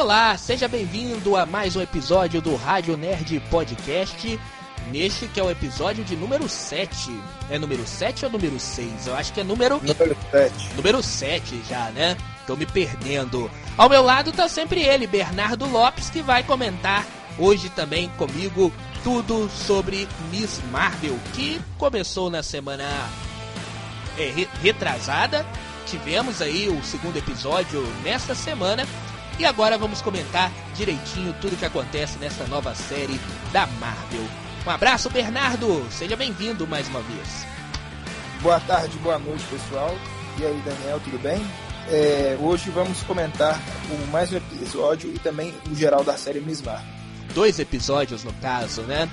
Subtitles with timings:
[0.00, 4.40] Olá, seja bem-vindo a mais um episódio do Rádio Nerd Podcast.
[4.90, 7.10] Neste que é o episódio de número 7.
[7.50, 9.08] É número 7 ou número 6?
[9.08, 9.74] Eu acho que é número.
[9.76, 10.74] Número 7.
[10.74, 12.16] Número 7 já, né?
[12.46, 13.50] Tô me perdendo.
[13.76, 17.06] Ao meu lado tá sempre ele, Bernardo Lopes, que vai comentar
[17.38, 18.72] hoje também comigo
[19.04, 22.88] tudo sobre Miss Marvel, que começou na semana
[24.16, 25.44] é, re retrasada.
[25.84, 28.86] Tivemos aí o segundo episódio nesta semana.
[29.40, 33.18] E agora vamos comentar direitinho tudo que acontece nessa nova série
[33.50, 34.28] da Marvel.
[34.66, 35.90] Um abraço, Bernardo!
[35.90, 37.46] Seja bem-vindo mais uma vez.
[38.42, 39.96] Boa tarde, boa noite, pessoal.
[40.38, 41.40] E aí, Daniel, tudo bem?
[41.88, 43.58] É, hoje vamos comentar
[43.90, 46.92] o mais um episódio e também o geral da série Miss Marvel.
[47.34, 49.08] Dois episódios, no caso, né?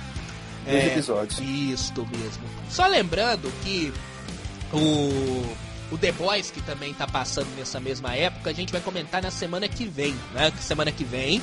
[0.66, 1.40] Dois é, episódios.
[1.40, 2.44] Isto mesmo.
[2.68, 3.94] Só lembrando que
[4.74, 5.56] o
[5.90, 9.30] o The Boys, que também tá passando nessa mesma época, a gente vai comentar na
[9.30, 10.52] semana que vem, né?
[10.60, 11.42] Semana que vem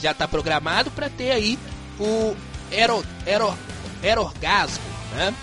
[0.00, 1.58] já tá programado para ter aí
[1.98, 2.34] o
[2.70, 3.56] Ero, Ero,
[4.02, 5.34] Erorgasmo, né?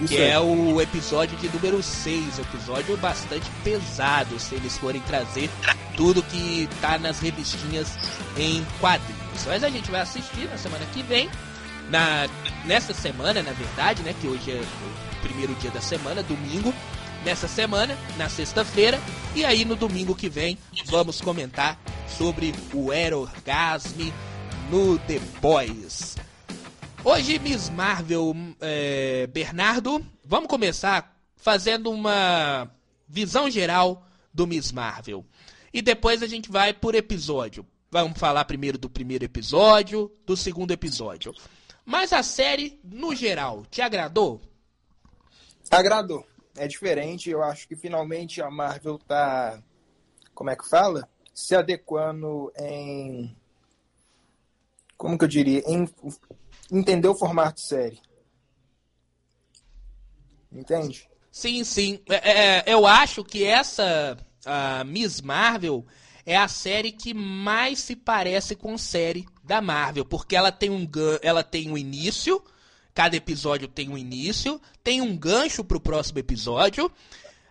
[0.00, 0.30] Isso que é.
[0.30, 5.48] é o episódio de número 6, episódio bastante pesado, se eles forem trazer
[5.96, 7.96] tudo que tá nas revistinhas
[8.36, 9.46] em quadrinhos.
[9.46, 11.30] Mas a gente vai assistir na semana que vem,
[11.90, 12.28] na,
[12.64, 14.14] nessa semana, na verdade, né?
[14.20, 16.74] Que hoje é o primeiro dia da semana, domingo,
[17.24, 19.00] nessa semana, na sexta-feira,
[19.34, 24.12] e aí no domingo que vem vamos comentar sobre o Erorgasme
[24.70, 26.16] no The Boys.
[27.02, 32.70] Hoje, Miss Marvel, é, Bernardo, vamos começar fazendo uma
[33.08, 35.24] visão geral do Miss Marvel.
[35.72, 37.66] E depois a gente vai por episódio.
[37.90, 41.34] Vamos falar primeiro do primeiro episódio, do segundo episódio.
[41.84, 44.40] Mas a série, no geral, te agradou?
[45.70, 46.26] Agradou
[46.56, 47.30] é diferente.
[47.30, 49.62] Eu acho que finalmente a Marvel tá,
[50.34, 51.08] como é que fala?
[51.32, 53.36] Se adequando em.
[54.96, 55.62] Como que eu diria?
[55.66, 55.88] Em
[56.70, 58.00] entender o formato de série.
[60.52, 61.08] Entende?
[61.30, 62.00] Sim, sim.
[62.08, 64.16] É, é, eu acho que essa
[64.86, 65.84] Miss Marvel
[66.24, 70.88] é a série que mais se parece com série da Marvel, porque ela tem um
[71.20, 72.42] ela tem um início,
[72.94, 76.90] Cada episódio tem um início, tem um gancho pro próximo episódio.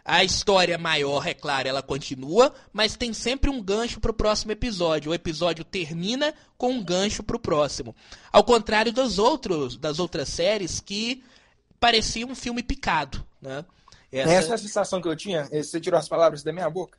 [0.05, 5.11] A história maior, é claro, ela continua, mas tem sempre um gancho pro próximo episódio.
[5.11, 7.95] O episódio termina com um gancho pro próximo.
[8.31, 11.23] Ao contrário dos outros, das outras séries que
[11.79, 13.65] parecia um filme picado, né?
[14.11, 14.31] Essa...
[14.31, 15.49] Essa é a sensação que eu tinha.
[15.51, 16.97] Você tirou as palavras da minha boca.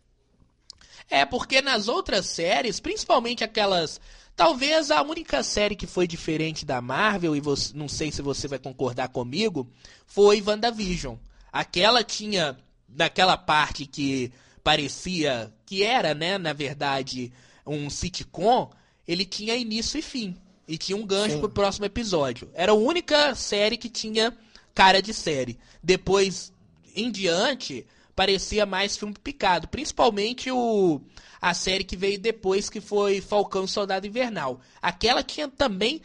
[1.09, 4.00] É, porque nas outras séries, principalmente aquelas
[4.36, 8.48] Talvez a única série que foi diferente da Marvel, e você, não sei se você
[8.48, 9.68] vai concordar comigo,
[10.06, 11.16] foi WandaVision.
[11.52, 12.58] Aquela tinha,
[12.88, 17.32] naquela parte que parecia que era, né, na verdade,
[17.64, 18.70] um sitcom,
[19.06, 20.36] ele tinha início e fim.
[20.66, 21.40] E tinha um gancho Sim.
[21.40, 22.50] pro próximo episódio.
[22.54, 24.36] Era a única série que tinha
[24.74, 25.58] cara de série.
[25.82, 26.52] Depois,
[26.96, 29.69] em diante, parecia mais filme picado.
[29.69, 31.00] Principalmente o
[31.41, 34.60] a série que veio depois, que foi Falcão Soldado Invernal.
[34.80, 36.00] Aquela tinha também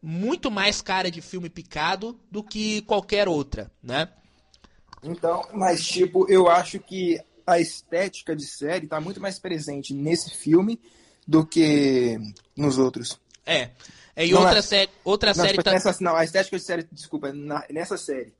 [0.00, 4.08] muito mais cara de filme picado do que qualquer outra, né?
[5.02, 10.30] Então, mas tipo, eu acho que a estética de série está muito mais presente nesse
[10.30, 10.80] filme
[11.26, 12.18] do que
[12.56, 13.20] nos outros.
[13.44, 13.70] É.
[14.16, 15.62] é e não, outra, sé outra não, série.
[15.62, 15.72] Tá...
[15.72, 18.32] Nessa, não, a estética de série, desculpa, na, nessa série.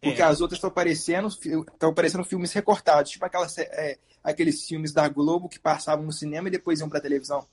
[0.00, 0.24] Porque é.
[0.24, 5.48] as outras estão parecendo, estão parecendo filmes recortados, tipo aquela, é, aqueles filmes da Globo
[5.48, 7.46] que passavam no cinema e depois iam para televisão.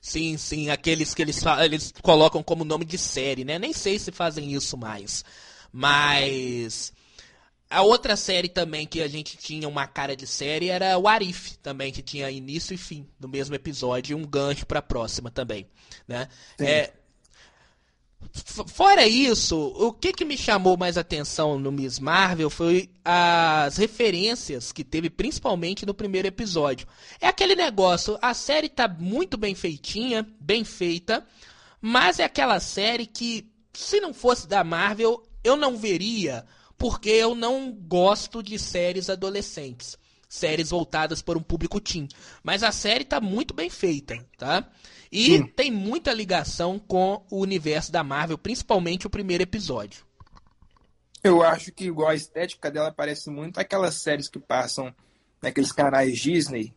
[0.00, 3.58] Sim, sim, aqueles que eles, eles colocam como nome de série, né?
[3.58, 5.24] Nem sei se fazem isso mais.
[5.72, 6.92] Mas
[7.70, 11.56] a outra série também que a gente tinha uma cara de série era o Arif,
[11.58, 15.30] também que tinha início e fim do mesmo episódio e um gancho para a próxima
[15.30, 15.66] também,
[16.06, 16.28] né?
[16.58, 16.92] É,
[18.66, 24.72] Fora isso, o que, que me chamou mais atenção no Miss Marvel foi as referências
[24.72, 26.86] que teve, principalmente no primeiro episódio.
[27.20, 31.26] É aquele negócio, a série tá muito bem feitinha, bem feita,
[31.80, 36.44] mas é aquela série que, se não fosse da Marvel, eu não veria,
[36.78, 39.98] porque eu não gosto de séries adolescentes.
[40.28, 42.08] Séries voltadas para um público teen.
[42.42, 44.68] Mas a série tá muito bem feita, tá?
[45.14, 45.46] E Sim.
[45.46, 50.04] tem muita ligação com o universo da Marvel, principalmente o primeiro episódio.
[51.22, 54.92] Eu acho que igual a estética dela parece muito aquelas séries que passam
[55.40, 56.74] naqueles canais Disney,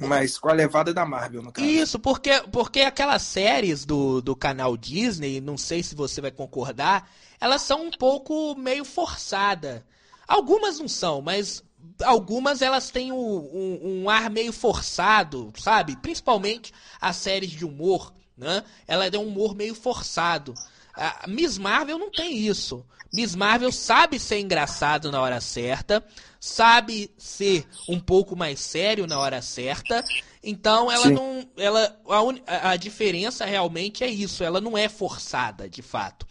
[0.00, 1.64] mas com a levada da Marvel, no caso.
[1.64, 7.08] Isso, porque, porque aquelas séries do, do canal Disney, não sei se você vai concordar,
[7.40, 9.86] elas são um pouco meio forçada.
[10.26, 11.62] Algumas não são, mas
[12.04, 15.96] algumas elas têm um, um, um, ar meio forçado, sabe?
[15.96, 18.62] Principalmente as séries de humor, né?
[18.86, 20.54] Ela é um humor meio forçado.
[20.94, 22.84] A Miss Marvel não tem isso.
[23.12, 26.04] Miss Marvel sabe ser engraçado na hora certa,
[26.40, 30.04] sabe ser um pouco mais sério na hora certa.
[30.42, 31.14] Então ela Sim.
[31.14, 31.98] não, ela
[32.46, 34.44] a, a diferença realmente é isso.
[34.44, 36.26] Ela não é forçada, de fato.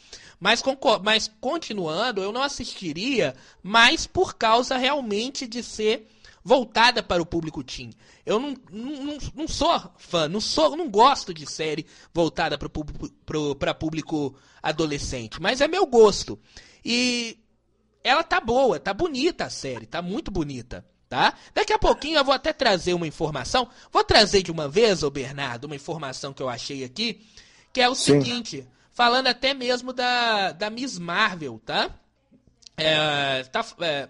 [0.45, 0.61] Mas,
[1.01, 6.07] mas continuando, eu não assistiria mais por causa realmente de ser
[6.43, 7.91] voltada para o público teen.
[8.23, 13.09] Eu não, não, não sou fã, não sou, não gosto de série voltada para público,
[13.79, 16.39] público adolescente, mas é meu gosto.
[16.85, 17.39] E
[18.03, 20.85] ela tá boa, tá bonita a série, tá muito bonita.
[21.09, 21.33] Tá?
[21.55, 23.67] Daqui a pouquinho eu vou até trazer uma informação.
[23.91, 27.25] Vou trazer de uma vez, ô Bernardo, uma informação que eu achei aqui,
[27.73, 28.21] que é o Sim.
[28.21, 31.91] seguinte: falando até mesmo da, da Miss Marvel, tá?
[32.77, 34.09] É, tá, é,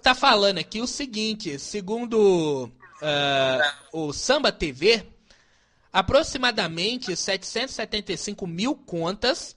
[0.00, 5.04] tá falando aqui o seguinte, segundo uh, o Samba TV,
[5.92, 9.56] aproximadamente 775 mil contas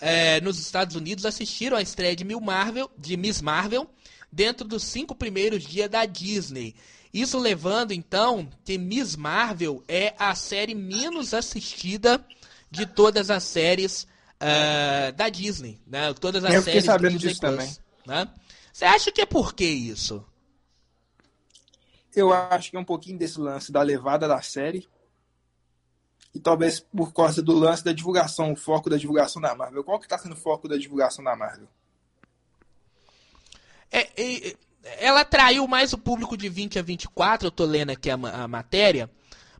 [0.00, 3.90] é, nos Estados Unidos assistiram à estreia de, Marvel, de Miss Marvel
[4.30, 6.76] dentro dos cinco primeiros dias da Disney.
[7.12, 12.24] Isso levando então que Miss Marvel é a série menos assistida
[12.74, 16.12] de todas as séries uh, da Disney, né?
[16.14, 17.76] Todas as Eu séries sabendo disso Plus, também.
[18.06, 18.28] Né?
[18.72, 20.24] Você acha que é por que isso?
[22.14, 24.88] Eu acho que é um pouquinho desse lance da levada da série.
[26.34, 29.84] E talvez por causa do lance da divulgação, o foco da divulgação da Marvel.
[29.84, 31.68] Qual que está sendo o foco da divulgação da Marvel?
[33.90, 34.56] É, é,
[34.98, 38.48] ela atraiu mais o público de 20 a 24, eu tô lendo aqui a, a
[38.48, 39.08] matéria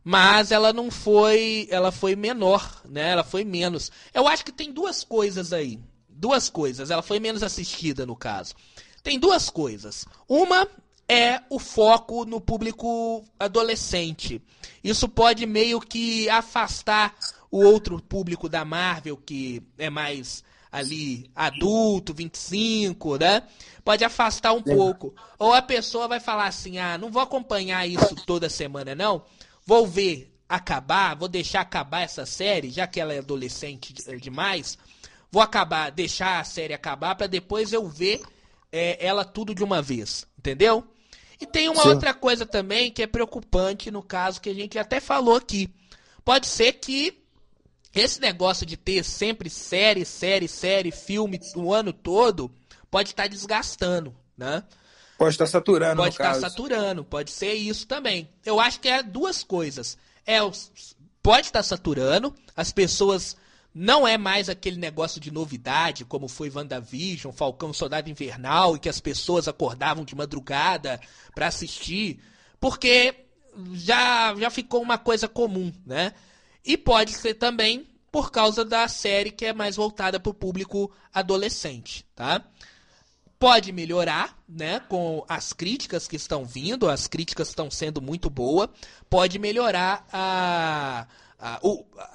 [0.07, 3.09] mas ela não foi, ela foi menor, né?
[3.09, 3.91] Ela foi menos.
[4.13, 5.79] Eu acho que tem duas coisas aí.
[6.07, 6.91] Duas coisas.
[6.91, 8.53] Ela foi menos assistida no caso.
[9.01, 10.05] Tem duas coisas.
[10.29, 10.67] Uma
[11.09, 14.39] é o foco no público adolescente.
[14.83, 17.15] Isso pode meio que afastar
[17.49, 23.41] o outro público da Marvel que é mais ali adulto, 25, né?
[23.83, 25.15] Pode afastar um pouco.
[25.39, 29.23] Ou a pessoa vai falar assim: "Ah, não vou acompanhar isso toda semana não,
[29.65, 34.77] vou ver acabar, vou deixar acabar essa série, já que ela é adolescente demais,
[35.31, 38.21] vou acabar, deixar a série acabar para depois eu ver
[38.71, 40.85] é, ela tudo de uma vez, entendeu?
[41.39, 41.89] E tem uma Sim.
[41.89, 45.69] outra coisa também que é preocupante no caso que a gente até falou aqui.
[46.23, 47.21] Pode ser que
[47.93, 52.51] esse negócio de ter sempre série, série, série, filme o ano todo
[52.89, 54.63] pode estar tá desgastando, né?
[55.17, 58.29] Pode estar saturando, Pode estar saturando, pode ser isso também.
[58.45, 59.97] Eu acho que é duas coisas.
[60.25, 60.39] É,
[61.23, 63.37] pode estar saturando, as pessoas
[63.73, 68.87] não é mais aquele negócio de novidade, como foi WandaVision, Falcão Soldado Invernal, em que
[68.87, 70.99] as pessoas acordavam de madrugada
[71.33, 72.19] para assistir,
[72.59, 73.15] porque
[73.73, 76.13] já, já ficou uma coisa comum, né?
[76.63, 80.89] E pode ser também por causa da série que é mais voltada para o público
[81.13, 82.41] adolescente, tá?
[83.39, 88.69] Pode melhorar, né, com as críticas que estão vindo, as críticas estão sendo muito boas,
[89.09, 91.07] pode melhorar a,
[91.39, 91.59] a,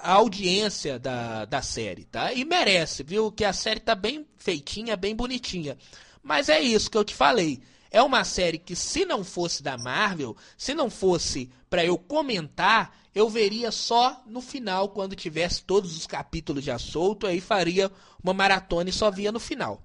[0.01, 2.33] a, audiência da, da série, tá?
[2.33, 3.31] E merece, viu?
[3.31, 5.77] Que a série tá bem feitinha, bem bonitinha.
[6.23, 7.61] Mas é isso que eu te falei.
[7.89, 12.97] É uma série que, se não fosse da Marvel, se não fosse para eu comentar,
[13.13, 17.91] eu veria só no final, quando tivesse todos os capítulos já solto, aí faria
[18.23, 19.83] uma maratona e só via no final.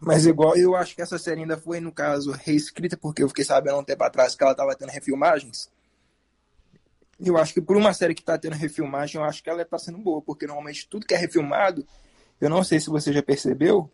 [0.00, 3.44] Mas igual, eu acho que essa série ainda foi, no caso, reescrita, porque eu fiquei
[3.44, 5.70] sabendo um tempo atrás que ela estava tendo refilmagens.
[7.20, 9.76] Eu acho que por uma série que está tendo refilmagem, eu acho que ela está
[9.76, 11.84] sendo boa, porque normalmente tudo que é refilmado,
[12.40, 13.90] eu não sei se você já percebeu,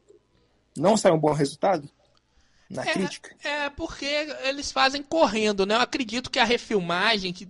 [0.76, 1.88] não sai um bom resultado
[2.68, 3.34] na é, crítica.
[3.42, 4.04] É, porque
[4.42, 5.74] eles fazem correndo, né?
[5.74, 7.48] Eu acredito que a refilmagem que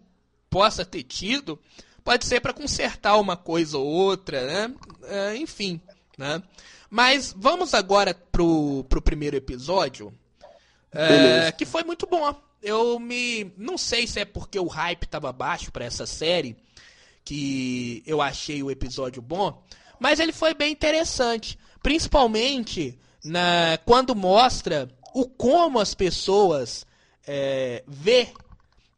[0.48, 1.58] possa ter tido
[2.04, 4.74] pode ser para consertar uma coisa ou outra, né?
[5.04, 5.80] É, enfim,
[6.16, 6.40] né?
[6.94, 10.14] Mas vamos agora pro, pro primeiro episódio.
[10.92, 12.40] É, que foi muito bom.
[12.62, 13.52] Eu me.
[13.58, 16.56] Não sei se é porque o hype tava baixo para essa série.
[17.24, 19.60] Que eu achei o episódio bom.
[19.98, 21.58] Mas ele foi bem interessante.
[21.82, 26.86] Principalmente na, quando mostra o como as pessoas
[27.26, 28.28] é, vê.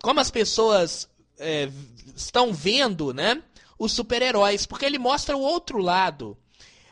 [0.02, 1.70] Como as pessoas é,
[2.14, 3.42] estão vendo, né?
[3.78, 4.66] Os super-heróis.
[4.66, 6.36] Porque ele mostra o outro lado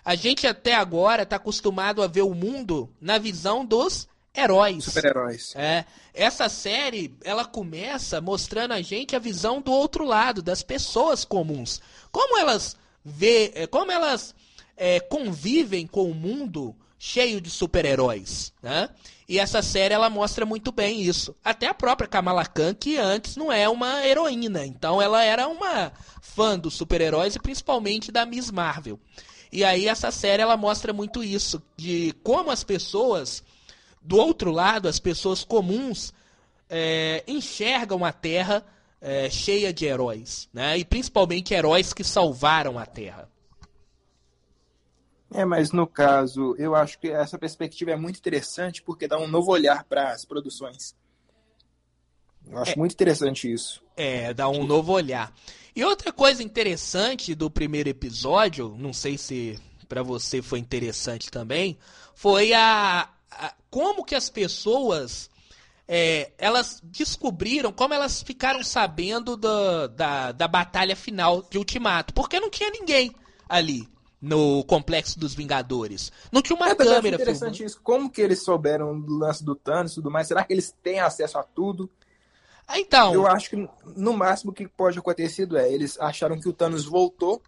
[0.05, 4.07] a gente até agora está acostumado a ver o mundo na visão dos
[4.37, 4.85] heróis.
[4.85, 5.55] Super-heróis.
[5.57, 5.85] É.
[6.13, 11.81] Essa série, ela começa mostrando a gente a visão do outro lado, das pessoas comuns.
[12.11, 14.35] Como elas vê, é, como elas
[14.77, 18.89] é, convivem com o mundo cheio de super-heróis, né?
[19.29, 21.35] E essa série ela mostra muito bem isso.
[21.43, 25.93] Até a própria Kamala Khan, que antes não é uma heroína, então ela era uma
[26.21, 28.99] fã dos super-heróis e principalmente da Miss Marvel.
[29.55, 33.41] E aí essa série ela mostra muito isso, de como as pessoas
[34.03, 36.13] do outro lado, as pessoas comuns
[36.69, 38.67] é, enxergam a Terra
[39.01, 40.77] é, cheia de heróis, né?
[40.77, 43.31] E principalmente heróis que salvaram a Terra.
[45.33, 49.29] É, mas no caso, eu acho que essa perspectiva é muito interessante porque dá um
[49.29, 50.97] novo olhar para as produções.
[52.51, 53.81] Eu acho é, muito interessante isso.
[53.97, 55.33] É, dá um novo olhar.
[55.75, 61.77] E outra coisa interessante do primeiro episódio, não sei se para você foi interessante também,
[62.15, 65.29] foi a, a como que as pessoas
[65.87, 72.41] é, elas descobriram, como elas ficaram sabendo do, da, da batalha final de Ultimato, porque
[72.41, 73.13] não tinha ninguém
[73.49, 73.89] ali
[74.21, 76.11] no complexo dos Vingadores.
[76.33, 77.17] Não tinha uma é, câmera.
[77.17, 77.65] É interessante filmando.
[77.65, 77.81] isso.
[77.83, 80.27] Como que eles souberam do lance do Thanos e tudo mais?
[80.27, 81.91] Será que eles têm acesso a tudo?
[82.67, 83.13] Ah, então.
[83.13, 87.43] Eu acho que no máximo que pode acontecer é eles acharam que o Thanos voltou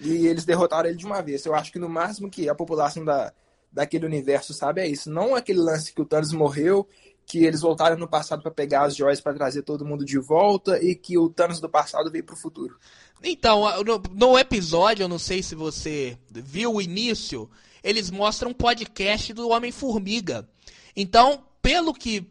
[0.00, 1.44] e eles derrotaram ele de uma vez.
[1.44, 3.32] Eu acho que no máximo que a população da,
[3.72, 5.10] daquele universo sabe é isso.
[5.10, 6.88] Não aquele lance que o Thanos morreu,
[7.26, 10.82] que eles voltaram no passado para pegar as joias para trazer todo mundo de volta
[10.82, 12.78] e que o Thanos do passado veio pro futuro.
[13.22, 17.50] Então, no, no, episódio, eu não sei se você viu o início,
[17.82, 20.48] eles mostram um podcast do Homem-Formiga.
[20.94, 22.30] Então, pelo que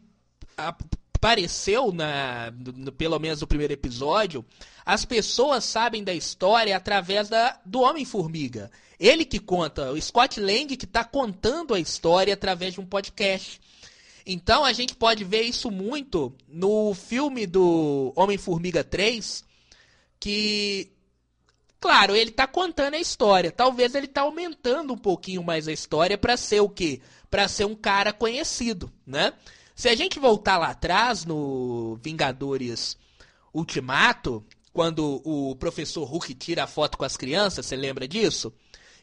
[0.58, 4.44] apareceu, na, no, pelo menos no primeiro episódio,
[4.86, 8.72] as pessoas sabem da história através da, do Homem-Formiga.
[9.00, 13.62] Ele que conta, o Scott Lang que está contando a história através de um podcast.
[14.26, 19.44] Então a gente pode ver isso muito no filme do Homem-Formiga 3,
[20.20, 20.92] que
[21.80, 23.52] claro, ele está contando a história.
[23.52, 27.02] Talvez ele está aumentando um pouquinho mais a história para ser o quê?
[27.30, 29.34] Para ser um cara conhecido, né?
[29.78, 32.98] Se a gente voltar lá atrás no Vingadores
[33.54, 34.44] Ultimato,
[34.74, 38.52] quando o professor Hulk tira a foto com as crianças, você lembra disso?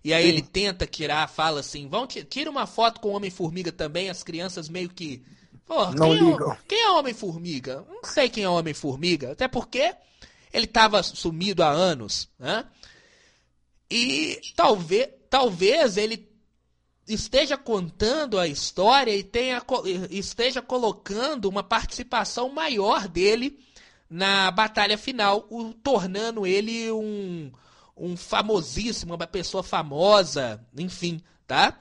[0.03, 0.29] E aí Sim.
[0.31, 4.69] ele tenta tirar, fala assim, vão tira uma foto com o Homem-Formiga também, as crianças
[4.69, 5.23] meio que.
[5.65, 6.53] Pô, não quem ligam.
[6.53, 7.85] É, quem é o Homem-Formiga?
[7.89, 9.95] Não sei quem é o Homem-Formiga, até porque
[10.53, 12.67] ele estava sumido há anos, né?
[13.89, 16.34] E talvez, talvez ele
[17.07, 19.63] esteja contando a história e tenha,
[20.11, 23.59] esteja colocando uma participação maior dele
[24.09, 27.51] na batalha final, o, tornando ele um,
[27.97, 31.79] um famosíssimo, uma pessoa famosa, enfim, tá?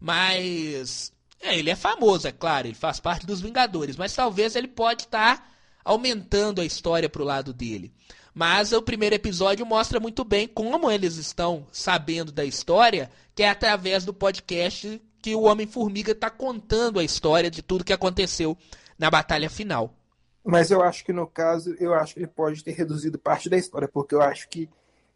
[0.00, 4.68] Mas é, ele é famoso, é claro, ele faz parte dos Vingadores, mas talvez ele
[4.68, 5.46] pode estar tá
[5.84, 7.92] aumentando a história pro lado dele.
[8.38, 13.48] Mas o primeiro episódio mostra muito bem como eles estão sabendo da história, que é
[13.48, 18.54] através do podcast que o Homem-Formiga está contando a história de tudo que aconteceu
[18.98, 19.94] na batalha final.
[20.44, 23.56] Mas eu acho que no caso, eu acho que ele pode ter reduzido parte da
[23.56, 24.68] história, porque eu acho que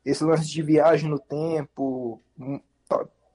[0.02, 2.22] esse lance de viagem no tempo,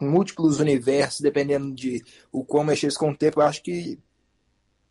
[0.01, 3.99] múltiplos universos, dependendo de o como mexer com o tempo, eu acho que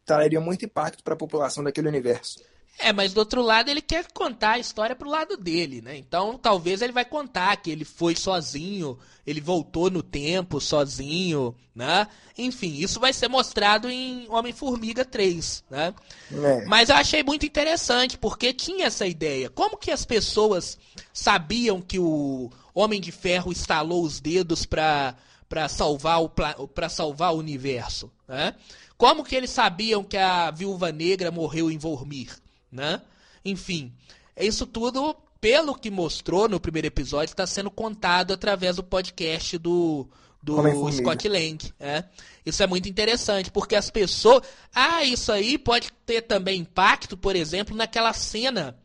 [0.04, 2.38] traria muito impacto para a população daquele universo.
[2.78, 5.97] É, mas do outro lado ele quer contar a história pro lado dele, né?
[5.97, 12.09] Então talvez ele vai contar que ele foi sozinho, ele voltou no tempo sozinho, né?
[12.37, 15.95] Enfim, isso vai ser mostrado em Homem-Formiga 3, né?
[16.33, 16.64] É.
[16.66, 19.49] Mas eu achei muito interessante, porque tinha essa ideia.
[19.49, 20.76] Como que as pessoas
[21.12, 25.14] sabiam que o Homem de Ferro estalou os dedos para
[25.49, 28.54] para salvar o para salvar o universo, né?
[28.97, 32.43] Como que eles sabiam que a Viúva Negra morreu em Vormir?
[32.75, 33.00] Né?
[33.45, 33.93] Enfim,
[34.37, 40.09] isso tudo, pelo que mostrou no primeiro episódio, está sendo contado através do podcast do,
[40.43, 41.59] do Scott Lang.
[41.78, 42.04] É.
[42.45, 44.43] Isso é muito interessante, porque as pessoas.
[44.75, 48.76] Ah, isso aí pode ter também impacto, por exemplo, naquela cena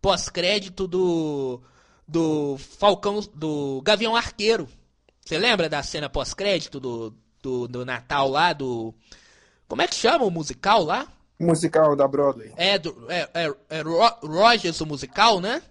[0.00, 1.60] pós-crédito do.
[2.06, 3.20] do Falcão.
[3.34, 4.68] do Gavião Arqueiro.
[5.24, 8.94] Você lembra da cena pós-crédito do, do, do Natal lá, do.
[9.66, 11.06] Como é que chama o musical lá?
[11.38, 12.52] Musical da Broadway.
[12.56, 13.82] É, do, é, é, é
[14.22, 15.62] Rogers o musical, né?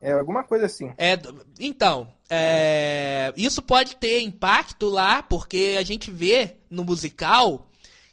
[0.00, 0.92] É, alguma coisa assim.
[0.98, 1.18] É,
[1.58, 7.70] então, é, isso pode ter impacto lá, porque a gente vê no musical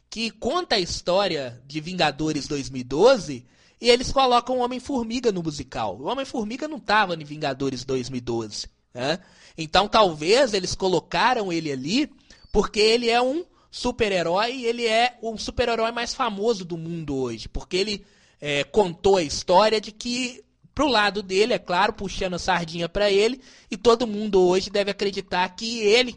[0.08, 3.46] que conta a história de Vingadores 2012
[3.80, 5.98] e eles colocam o Homem-Formiga no musical.
[5.98, 8.68] O Homem-Formiga não estava em Vingadores 2012.
[8.94, 9.18] Né?
[9.56, 12.10] Então talvez eles colocaram ele ali
[12.52, 17.78] porque ele é um super-herói, ele é o super-herói mais famoso do mundo hoje, porque
[17.78, 18.04] ele
[18.38, 23.10] é, contou a história de que pro lado dele, é claro, puxando a sardinha para
[23.10, 26.14] ele, e todo mundo hoje deve acreditar que ele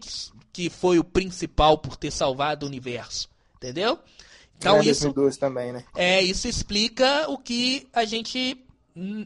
[0.52, 3.30] que foi o principal por ter salvado o universo.
[3.56, 4.00] Entendeu?
[4.58, 5.84] Então é, isso 2012 também, né?
[5.96, 8.65] é isso explica o que a gente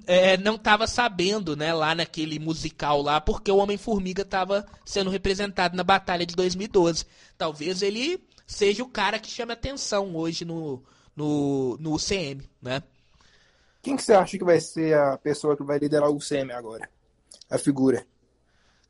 [0.08, 5.78] é, não estava sabendo, né, lá naquele musical lá, porque o Homem-Formiga estava sendo representado
[5.78, 7.06] na batalha de 2012.
[7.38, 10.84] Talvez ele seja o cara que chame atenção hoje no,
[11.16, 12.82] no, no UCM, né?
[13.82, 16.90] Quem que você acha que vai ser a pessoa que vai liderar o UCM agora?
[17.50, 18.06] A figura.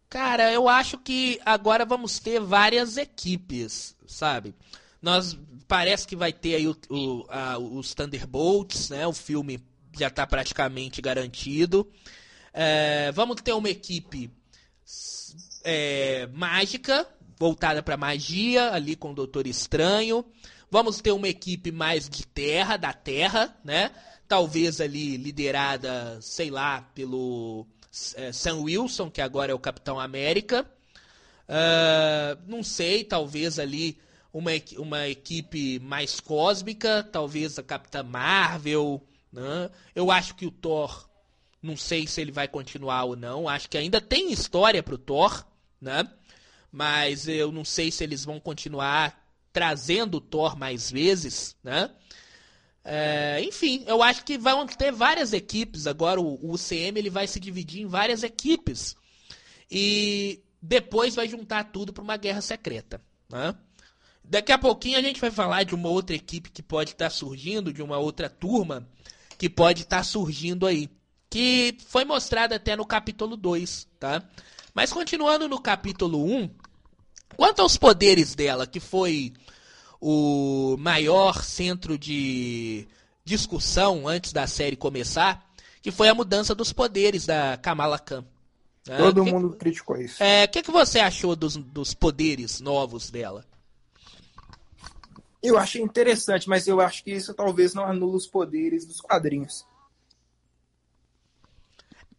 [0.09, 4.55] Cara, eu acho que agora vamos ter várias equipes, sabe?
[5.01, 9.05] Nós parece que vai ter aí o, o, a, os Thunderbolts, né?
[9.05, 9.63] O filme
[9.97, 11.89] já está praticamente garantido.
[12.53, 14.31] É, vamos ter uma equipe
[15.63, 20.25] é, mágica, voltada para magia, ali com o Doutor Estranho.
[20.71, 23.91] Vamos ter uma equipe mais de terra, da terra, né?
[24.27, 27.65] Talvez ali liderada, sei lá, pelo
[28.15, 30.65] é, Sam Wilson, que agora é o Capitão América.
[31.49, 33.97] Uh, não sei, talvez ali
[34.31, 39.03] uma, uma equipe mais cósmica, talvez a Capitã Marvel.
[39.31, 39.69] Né?
[39.95, 41.09] Eu acho que o Thor,
[41.61, 43.47] não sei se ele vai continuar ou não.
[43.47, 45.45] Acho que ainda tem história pro Thor,
[45.79, 46.09] né?
[46.71, 51.89] Mas eu não sei se eles vão continuar trazendo o Thor mais vezes, né?
[52.83, 55.85] É, enfim, eu acho que vão ter várias equipes.
[55.85, 58.95] Agora o, UCM ele vai se dividir em várias equipes.
[59.69, 63.01] E depois vai juntar tudo para uma guerra secreta.
[63.29, 63.55] Né?
[64.23, 67.11] Daqui a pouquinho a gente vai falar de uma outra equipe que pode estar tá
[67.11, 68.87] surgindo, de uma outra turma
[69.39, 70.89] que pode estar tá surgindo aí.
[71.29, 74.21] Que foi mostrada até no capítulo 2, tá?
[74.73, 76.49] Mas continuando no capítulo 1,
[77.37, 79.33] quanto aos poderes dela, que foi
[80.01, 82.85] o maior centro de
[83.23, 85.47] discussão antes da série começar,
[85.81, 88.25] que foi a mudança dos poderes da Kamala Khan.
[88.87, 90.21] É, Todo que, mundo criticou isso.
[90.21, 93.45] É, o que, que você achou dos, dos poderes novos dela?
[95.41, 99.65] Eu achei interessante, mas eu acho que isso talvez não anula os poderes dos quadrinhos.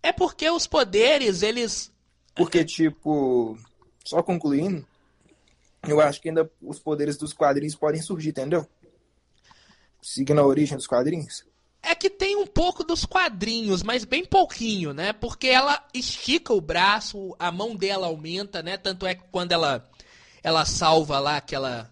[0.02, 1.92] É porque os poderes, eles.
[2.34, 3.58] Porque, tipo,
[4.04, 4.86] só concluindo,
[5.86, 8.66] eu acho que ainda os poderes dos quadrinhos podem surgir, entendeu?
[10.00, 11.44] Seguindo a origem dos quadrinhos.
[11.82, 15.12] É que tem um pouco dos quadrinhos, mas bem pouquinho, né?
[15.12, 18.76] Porque ela estica o braço, a mão dela aumenta, né?
[18.76, 19.88] Tanto é que quando ela
[20.42, 21.90] ela salva lá aquela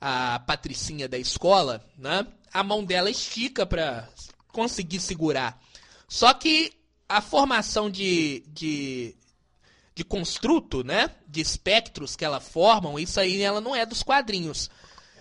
[0.00, 2.26] a patricinha da escola, né?
[2.52, 4.08] A mão dela estica para
[4.48, 5.60] conseguir segurar.
[6.08, 6.72] Só que
[7.08, 9.16] a formação de, de
[9.96, 11.10] de construto, né?
[11.26, 14.70] De espectros que ela formam, isso aí ela não é dos quadrinhos.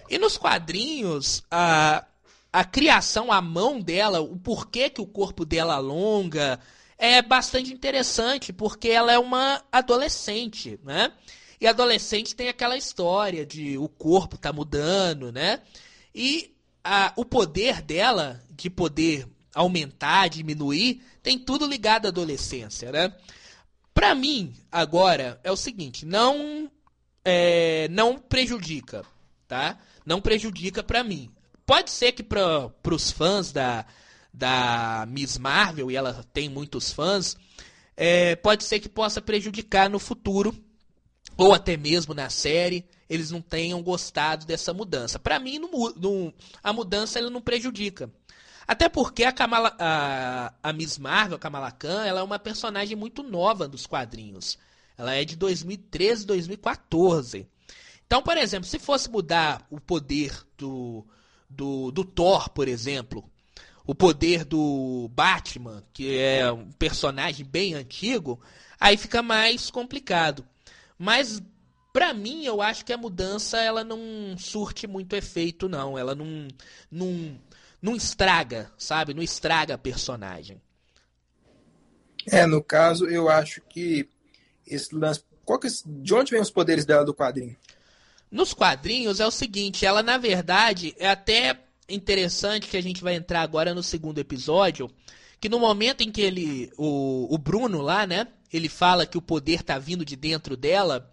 [0.09, 2.05] E nos quadrinhos, a,
[2.51, 6.59] a criação, a mão dela, o porquê que o corpo dela alonga,
[6.97, 11.13] é bastante interessante, porque ela é uma adolescente, né?
[11.65, 15.63] E adolescente tem aquela história de o corpo tá mudando, né?
[16.13, 23.11] E a, o poder dela, de poder aumentar, diminuir, tem tudo ligado à adolescência, né?
[23.95, 26.69] Para mim, agora, é o seguinte, não
[27.25, 29.03] é, não prejudica,
[29.47, 29.79] tá?
[30.05, 31.31] Não prejudica para mim.
[31.65, 33.87] Pode ser que para os fãs da,
[34.31, 37.35] da Miss Marvel, e ela tem muitos fãs,
[37.97, 40.55] é, pode ser que possa prejudicar no futuro,
[41.37, 45.19] ou até mesmo na série, eles não tenham gostado dessa mudança.
[45.19, 48.09] Para mim, não, não, a mudança ele não prejudica.
[48.67, 52.95] Até porque a, Kamala, a, a Miss Marvel, a Kamala Khan, ela é uma personagem
[52.95, 54.57] muito nova dos quadrinhos.
[54.97, 57.47] Ela é de 2013, 2014.
[58.07, 61.05] Então, por exemplo, se fosse mudar o poder do,
[61.49, 63.29] do, do Thor, por exemplo,
[63.85, 68.39] o poder do Batman, que é um personagem bem antigo,
[68.79, 70.45] aí fica mais complicado.
[70.97, 71.41] Mas
[71.95, 75.97] para mim, eu acho que a mudança ela não surte muito efeito, não.
[75.97, 76.47] Ela não,
[76.91, 77.39] não,
[77.81, 79.13] não estraga, sabe?
[79.13, 80.61] Não estraga a personagem.
[82.29, 84.09] É, no caso, eu acho que
[84.67, 85.23] esse lance.
[85.45, 87.55] Qual que, de onde vem os poderes dela do quadrinho?
[88.29, 93.15] Nos quadrinhos é o seguinte, ela na verdade é até interessante que a gente vai
[93.15, 94.91] entrar agora no segundo episódio,
[95.39, 99.21] que no momento em que ele, o, o Bruno lá, né, ele fala que o
[99.21, 101.11] poder tá vindo de dentro dela,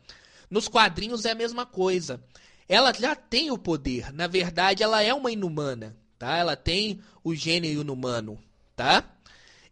[0.51, 2.23] nos quadrinhos é a mesma coisa.
[2.69, 6.37] Ela já tem o poder, na verdade ela é uma inumana tá?
[6.37, 8.39] Ela tem o gene inumano,
[8.77, 9.05] tá?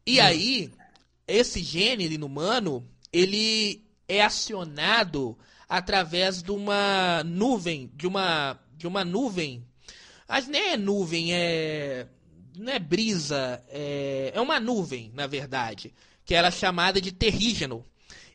[0.04, 0.24] E hum.
[0.24, 0.72] aí,
[1.28, 9.64] esse gene inumano, ele é acionado através de uma nuvem, de uma de uma nuvem.
[10.28, 12.08] Mas nem é nuvem, é
[12.56, 15.94] não é brisa, é, é uma nuvem, na verdade,
[16.30, 17.84] que era chamada de terrígeno.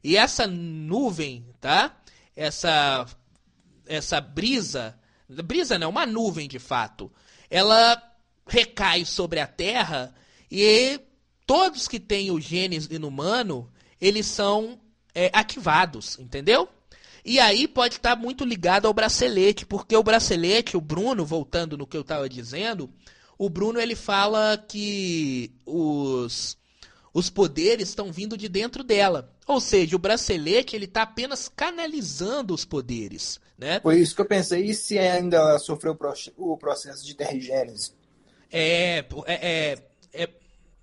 [0.04, 1.96] E essa nuvem, tá?
[2.36, 3.06] Essa
[3.88, 7.10] essa brisa, brisa não, uma nuvem de fato,
[7.50, 8.04] ela
[8.46, 10.14] recai sobre a Terra
[10.52, 11.00] e
[11.48, 14.78] todos que têm o gene inumano, eles são
[15.14, 16.68] é, ativados, entendeu?
[17.24, 21.88] E aí pode estar muito ligado ao bracelete, porque o bracelete, o Bruno, voltando no
[21.88, 22.90] que eu estava dizendo,
[23.38, 26.58] o Bruno ele fala que os,
[27.16, 29.32] os poderes estão vindo de dentro dela.
[29.48, 33.80] Ou seja, o bracelete ele está apenas canalizando os poderes, né?
[33.80, 34.66] Foi isso que eu pensei.
[34.66, 35.98] E se ainda sofreu
[36.36, 37.94] o processo de terrigênese?
[38.52, 39.78] É, é, é,
[40.14, 40.30] é,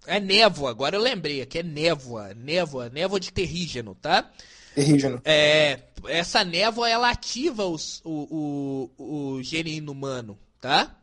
[0.07, 0.71] é névoa.
[0.71, 4.33] Agora eu lembrei que é névoa, névoa, névoa de terrígeno, tá?
[4.75, 5.21] Terrígeno.
[5.27, 10.97] É, essa névoa ela ativa os, o, o, o gene inumano, tá?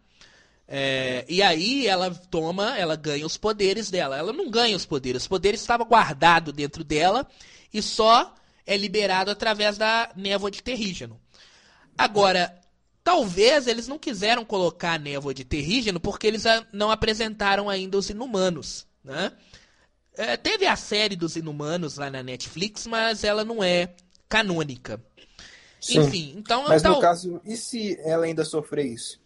[0.72, 4.16] É, e aí ela toma, ela ganha os poderes dela.
[4.16, 7.28] Ela não ganha os poderes, os poderes estavam guardados dentro dela
[7.74, 8.36] e só
[8.68, 11.20] é liberado através da névoa de terrígeno.
[11.98, 12.56] Agora,
[13.04, 18.12] talvez eles não quiseram colocar a névoa de terrígeno porque eles não apresentaram ainda os
[18.12, 19.32] inumanos, né?
[20.16, 23.96] É, teve a série dos inumanos lá na Netflix, mas ela não é
[24.28, 25.02] canônica.
[25.82, 26.02] Sim.
[26.02, 26.66] Enfim, então...
[26.68, 29.20] Mas no caso, e se ela ainda sofrer isso?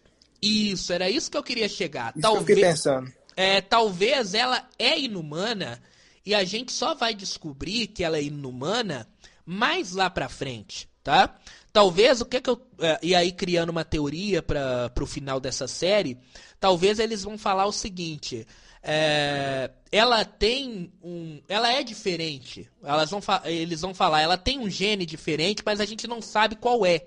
[0.44, 2.12] Isso, era isso que eu queria chegar.
[2.12, 3.12] Isso talvez, que eu fiquei pensando.
[3.36, 5.80] É, talvez ela é inumana
[6.24, 9.08] e a gente só vai descobrir que ela é inumana
[9.44, 11.34] mais lá pra frente, tá?
[11.72, 12.60] Talvez o que que eu.
[12.78, 16.16] É, e aí, criando uma teoria para o final dessa série,
[16.60, 18.46] talvez eles vão falar o seguinte.
[18.80, 21.42] É, ela tem um.
[21.48, 22.70] Ela é diferente.
[22.82, 26.54] Elas vão eles vão falar, ela tem um gene diferente, mas a gente não sabe
[26.54, 27.04] qual é.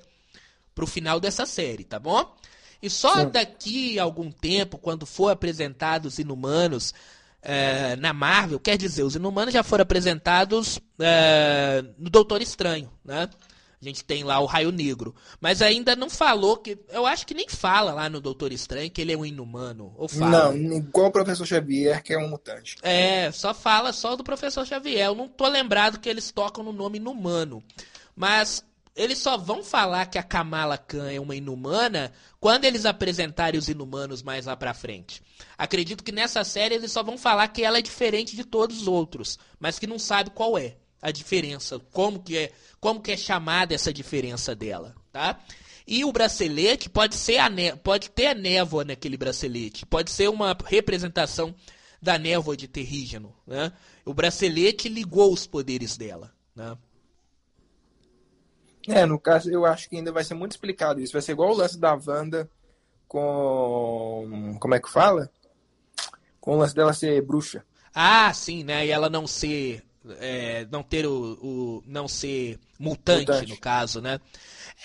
[0.76, 2.36] Pro final dessa série, tá bom?
[2.82, 3.30] E só Sim.
[3.30, 6.94] daqui a algum tempo, quando for apresentados os Inumanos
[7.42, 13.30] é, na Marvel, quer dizer, os Inumanos já foram apresentados é, no Doutor Estranho, né?
[13.80, 15.14] A gente tem lá o Raio Negro.
[15.40, 16.80] Mas ainda não falou que.
[16.90, 19.94] Eu acho que nem fala lá no Doutor Estranho que ele é um inumano.
[19.98, 20.52] Ou fala.
[20.52, 22.76] Não, igual o Professor Xavier, que é um mutante.
[22.82, 25.06] É, só fala só do Professor Xavier.
[25.06, 27.64] Eu não tô lembrado que eles tocam no nome inumano.
[28.16, 28.64] Mas
[28.98, 33.70] eles só vão falar que a Kamala Khan é uma inumana quando eles apresentarem os
[33.70, 35.22] inumanos mais lá pra frente.
[35.56, 38.88] Acredito que nessa série eles só vão falar que ela é diferente de todos os
[38.88, 43.18] outros, mas que não sabe qual é a diferença, como que é, como que é
[43.18, 45.40] chamada essa diferença dela, tá?
[45.86, 47.50] E o bracelete pode ser a
[47.82, 51.54] pode ter a névoa naquele bracelete, pode ser uma representação
[52.02, 53.72] da névoa de terrígeno, né?
[54.04, 56.76] O bracelete ligou os poderes dela, né?
[58.88, 61.14] É, no caso, eu acho que ainda vai ser muito explicado isso.
[61.14, 62.50] Vai ser igual o lance da Wanda
[63.08, 64.58] com.
[64.60, 65.30] Como é que fala?
[66.40, 67.66] Com o lance dela ser bruxa.
[67.94, 68.86] Ah, sim, né?
[68.86, 69.84] E ela não ser.
[70.20, 71.84] É, não ter o, o.
[71.86, 74.22] não ser mutante, mutante, no caso, né?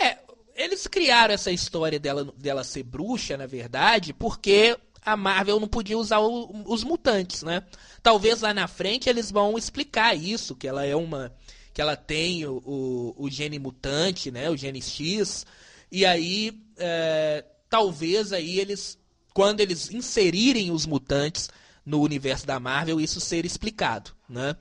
[0.01, 0.19] É,
[0.57, 5.99] eles criaram essa história dela, dela ser bruxa, na verdade, porque a Marvel não podia
[5.99, 7.63] usar o, os mutantes, né?
[8.03, 11.33] Talvez lá na frente eles vão explicar isso, que ela é uma
[11.73, 15.47] que ela tem o, o, o gene mutante, né, o gene X,
[15.91, 18.99] e aí é, talvez aí eles,
[19.33, 21.49] quando eles inserirem os mutantes
[21.85, 24.57] no universo da Marvel, isso ser explicado, né?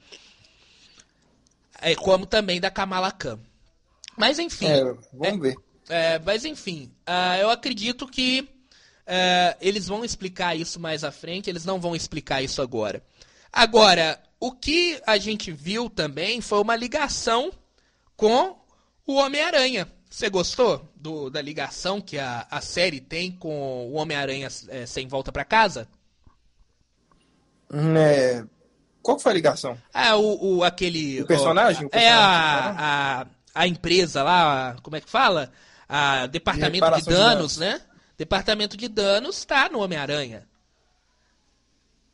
[1.82, 3.39] É, como também da Kamala Khan.
[4.17, 4.67] Mas enfim.
[4.67, 5.56] É, vamos ver.
[5.89, 11.50] É, mas enfim, uh, eu acredito que uh, eles vão explicar isso mais à frente,
[11.50, 13.04] eles não vão explicar isso agora.
[13.52, 17.51] Agora, o que a gente viu também foi uma ligação
[18.17, 18.58] com
[19.06, 19.88] o Homem-Aranha.
[20.10, 25.08] Você gostou do, da ligação que a, a série tem com o Homem-Aranha é, sem
[25.08, 25.88] volta para casa?
[27.71, 28.43] Hum, é...
[29.04, 29.77] Qual foi a ligação?
[29.93, 31.21] Ah, o, o aquele.
[31.21, 31.86] O personagem?
[31.86, 35.51] O personagem é a, a, a, empresa lá, como é que fala?
[35.89, 37.82] A Departamento de, de danos, de danos, né?
[38.17, 40.47] Departamento de Danos está no Homem-Aranha.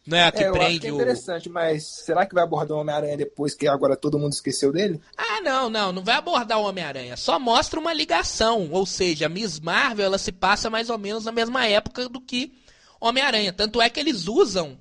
[0.07, 1.51] Não é a que é, prende que é interessante, o...
[1.51, 5.01] mas será que vai abordar o Homem-Aranha depois que agora todo mundo esqueceu dele?
[5.17, 7.17] Ah, não, não, não vai abordar o Homem-Aranha.
[7.17, 8.69] Só mostra uma ligação.
[8.71, 12.53] Ou seja, Miss Marvel ela se passa mais ou menos na mesma época do que
[13.01, 13.51] Homem-Aranha.
[13.51, 14.77] Tanto é que eles usam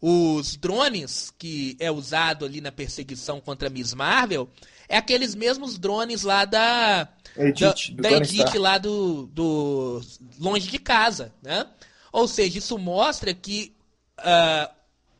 [0.00, 4.48] os drones que é usado ali na perseguição contra Miss Marvel.
[4.88, 7.08] É aqueles mesmos drones lá da.
[7.36, 10.00] Edith, da, da Edith lá do, do.
[10.38, 11.66] Longe de casa, né?
[12.12, 13.72] Ou seja, isso mostra que
[14.20, 14.74] uh,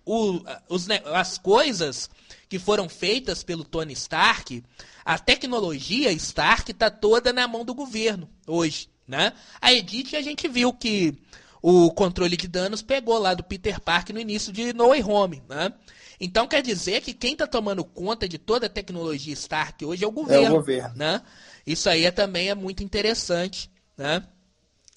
[0.05, 2.11] o, os, as coisas
[2.49, 4.65] que foram feitas pelo Tony Stark,
[5.05, 8.89] a tecnologia Stark está toda na mão do governo hoje.
[9.07, 9.33] Né?
[9.61, 11.17] A Edith a gente viu que
[11.63, 15.43] o controle de danos pegou lá do Peter Parker no início de No Way Home,
[15.49, 15.73] né?
[16.19, 20.07] Então quer dizer que quem está tomando conta de toda a tecnologia Stark hoje é
[20.07, 20.95] o governo, é o governo.
[20.97, 21.23] né?
[21.67, 24.23] Isso aí é, também é muito interessante, né?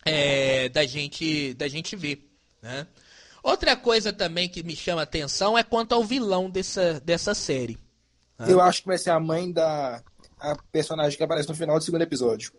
[0.06, 2.30] É, da gente da gente ver,
[2.62, 2.88] né?
[3.44, 7.78] Outra coisa também que me chama atenção é quanto ao vilão dessa, dessa série.
[8.40, 10.02] Eu acho que vai ser a mãe da
[10.44, 12.52] a personagem que aparece no final do segundo episódio.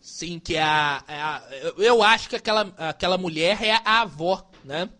[0.00, 1.42] Sim, que é a, é a,
[1.78, 4.90] Eu acho que aquela, aquela mulher é a avó, né?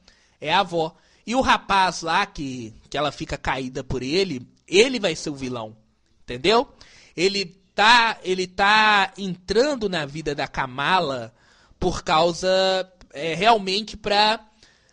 [0.40, 0.96] É a avó.
[1.26, 5.34] E o rapaz lá, que, que ela fica caída por ele, ele vai ser o
[5.34, 5.76] vilão.
[6.22, 6.68] Entendeu?
[7.14, 7.44] Ele
[7.74, 11.34] tá, ele tá entrando na vida da Kamala
[11.78, 12.48] por causa.
[13.12, 14.40] É, realmente pra,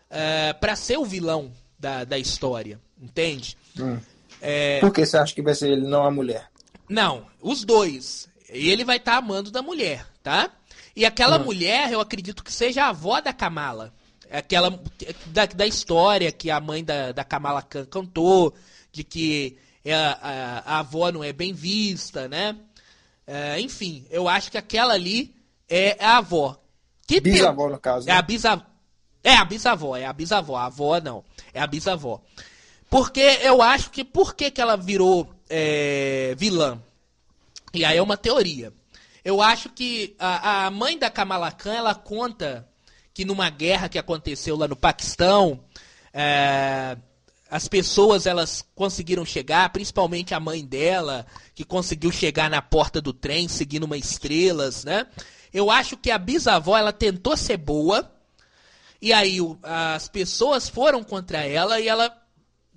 [0.10, 2.80] é, pra ser o vilão da, da história.
[3.02, 3.58] Entende?
[3.80, 4.00] Hum.
[4.42, 4.80] É...
[4.80, 6.50] Por que você acha que vai ser ele, não a mulher?
[6.88, 10.50] Não, os dois ele vai estar tá amando da mulher, tá?
[10.96, 11.46] E aquela uhum.
[11.46, 13.94] mulher, eu acredito que seja a avó da Kamala.
[14.32, 14.80] Aquela
[15.28, 18.54] da, da história que a mãe da, da Kamala Khan cantou,
[18.92, 22.56] de que a, a, a avó não é bem vista, né?
[23.28, 25.36] É, enfim, eu acho que aquela ali
[25.68, 26.60] é a avó.
[27.08, 27.74] Que bisavó, tem...
[27.74, 28.08] no caso.
[28.08, 28.14] Né?
[28.14, 28.64] É a bisavó.
[29.26, 30.56] É a bisavó, é a bisavó.
[30.56, 31.26] A avó não.
[31.52, 32.22] É a bisavó.
[32.92, 36.80] Porque eu acho que por que, que ela virou é, vilã?
[37.74, 38.72] E aí é uma teoria.
[39.24, 42.70] Eu acho que a, a mãe da Kamala Khan, ela conta
[43.16, 45.60] que numa guerra que aconteceu lá no Paquistão,
[46.14, 46.96] é,
[47.50, 53.12] as pessoas elas conseguiram chegar, principalmente a mãe dela, que conseguiu chegar na porta do
[53.12, 55.08] trem seguindo uma estrelas, né?
[55.52, 58.15] Eu acho que a bisavó ela tentou ser boa
[59.06, 62.12] e aí o, as pessoas foram contra ela e ela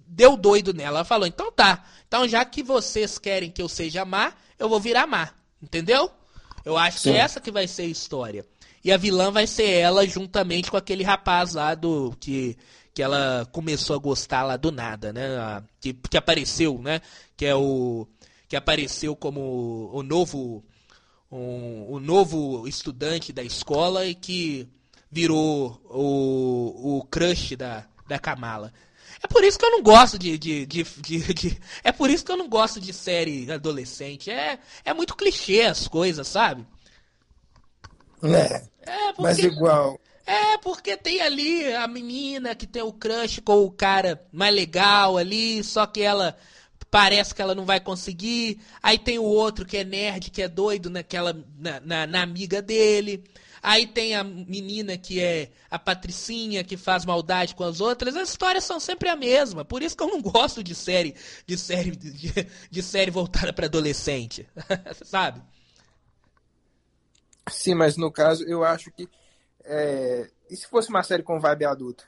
[0.07, 0.99] deu doido nela.
[0.99, 1.83] Ela falou: "Então tá.
[2.07, 5.31] Então já que vocês querem que eu seja má, eu vou virar má.
[5.63, 6.11] Entendeu?
[6.67, 7.13] Eu acho Sim.
[7.13, 8.45] que é essa que vai ser a história.
[8.85, 12.15] E a vilã vai ser ela juntamente com aquele rapaz lá do.
[12.21, 12.59] que,
[12.93, 15.65] que ela começou a gostar lá do nada, né?
[15.81, 17.01] Que, que apareceu, né?
[17.39, 18.07] Que é o.
[18.47, 20.63] que apareceu como o novo.
[21.33, 24.69] Um, o novo estudante da escola e que
[25.11, 28.73] virou o, o crush da, da Kamala.
[29.23, 32.31] É por isso que eu não gosto de, de, de, de, É por isso que
[32.31, 34.31] eu não gosto de série adolescente.
[34.31, 36.65] É, é muito clichê as coisas, sabe?
[38.23, 38.63] É.
[38.83, 39.99] é porque, mas igual.
[40.27, 45.17] É, porque tem ali a menina que tem o crush com o cara mais legal
[45.17, 46.37] ali, só que ela
[46.91, 48.61] parece que ela não vai conseguir.
[48.83, 52.61] Aí tem o outro que é nerd, que é doido naquela na, na, na amiga
[52.61, 53.25] dele.
[53.63, 58.17] Aí tem a menina que é a patricinha que faz maldade com as outras.
[58.17, 59.65] As histórias são sempre a mesma.
[59.65, 61.15] Por isso que eu não gosto de série
[61.47, 64.49] de série de, de série voltada para adolescente,
[65.05, 65.43] sabe?
[67.51, 69.09] Sim, mas no caso eu acho que
[69.65, 70.29] é...
[70.51, 72.05] e se fosse uma série com vibe adulta?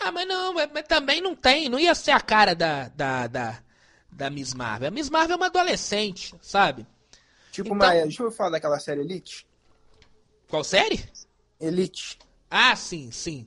[0.00, 3.58] Ah, mas não, mas, também não tem, não ia ser a cara da da, da,
[4.10, 4.88] da Miss Marvel.
[4.88, 6.86] A Miss Marvel é uma adolescente, sabe?
[7.50, 7.88] Tipo, então...
[7.88, 9.47] uma, deixa eu falar daquela série Elite.
[10.48, 11.04] Qual série?
[11.60, 12.18] Elite.
[12.50, 13.46] Ah, sim, sim.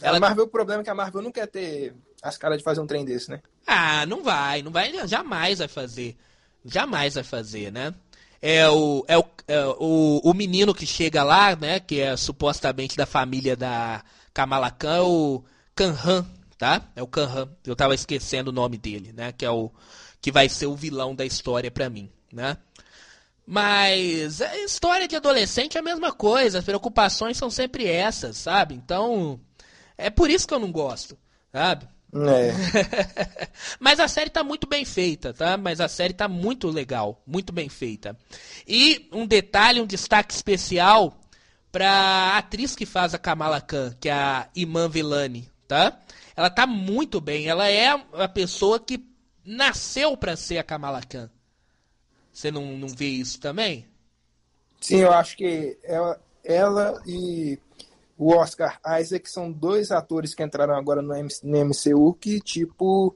[0.00, 0.16] Ela...
[0.16, 2.80] A Marvel, o problema é que a Marvel não quer ter as caras de fazer
[2.80, 3.40] um trem desse, né?
[3.66, 6.16] Ah, não vai, não vai, jamais vai fazer.
[6.64, 7.94] Jamais vai fazer, né?
[8.40, 11.78] É o, é o, é o, o menino que chega lá, né?
[11.78, 14.02] Que é supostamente da família da
[14.34, 15.44] Kamala Khan, é o
[15.76, 16.26] Kanhan,
[16.58, 16.82] tá?
[16.96, 17.48] É o Kanhan.
[17.64, 19.30] Eu tava esquecendo o nome dele, né?
[19.30, 19.70] Que é o
[20.20, 22.56] que vai ser o vilão da história para mim, né?
[23.46, 28.74] Mas a história de adolescente é a mesma coisa, as preocupações são sempre essas, sabe?
[28.74, 29.40] Então,
[29.98, 31.18] é por isso que eu não gosto,
[31.52, 31.86] sabe?
[32.14, 32.52] É.
[33.80, 35.56] Mas a série tá muito bem feita, tá?
[35.56, 38.16] Mas a série tá muito legal, muito bem feita.
[38.68, 41.18] E um detalhe, um destaque especial
[41.70, 45.98] pra atriz que faz a Kamala Khan, que é a Iman Velani, tá?
[46.36, 49.02] Ela tá muito bem, ela é a pessoa que
[49.44, 51.30] nasceu para ser a Kamala Khan.
[52.32, 53.86] Você não, não vê isso também?
[54.80, 57.58] Sim, eu acho que ela, ela e
[58.16, 63.14] o Oscar Isaac são dois atores que entraram agora no, no MCU que, tipo,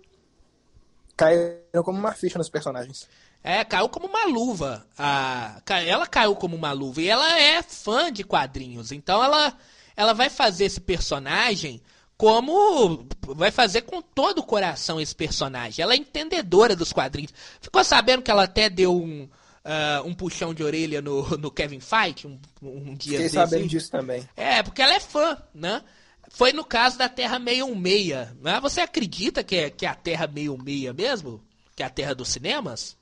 [1.16, 3.08] caíram como uma ficha nos personagens.
[3.42, 4.86] É, caiu como uma luva.
[4.98, 7.00] A, ela caiu como uma luva.
[7.00, 8.90] E ela é fã de quadrinhos.
[8.90, 9.56] Então ela,
[9.96, 11.80] ela vai fazer esse personagem
[12.16, 15.82] como vai fazer com todo o coração esse personagem.
[15.82, 17.32] Ela é entendedora dos quadrinhos.
[17.60, 21.80] Ficou sabendo que ela até deu um, uh, um puxão de orelha no, no Kevin
[21.80, 24.26] Fight um, um dia Fiquei sabendo disso também.
[24.36, 25.82] É, porque ela é fã, né?
[26.30, 28.34] Foi no caso da Terra 66.
[28.40, 28.60] Né?
[28.60, 31.42] Você acredita que é, que é a Terra 66 mesmo?
[31.74, 32.96] Que é a Terra dos cinemas?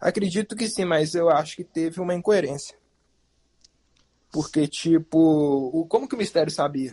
[0.00, 2.76] Acredito que sim, mas eu acho que teve uma incoerência.
[4.30, 5.18] Porque, tipo,
[5.72, 6.92] o, como que o mistério sabia?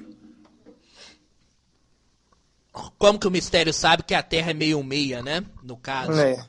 [2.72, 5.44] Como que o mistério sabe que a Terra é meio meia, né?
[5.62, 6.20] No caso.
[6.20, 6.44] É.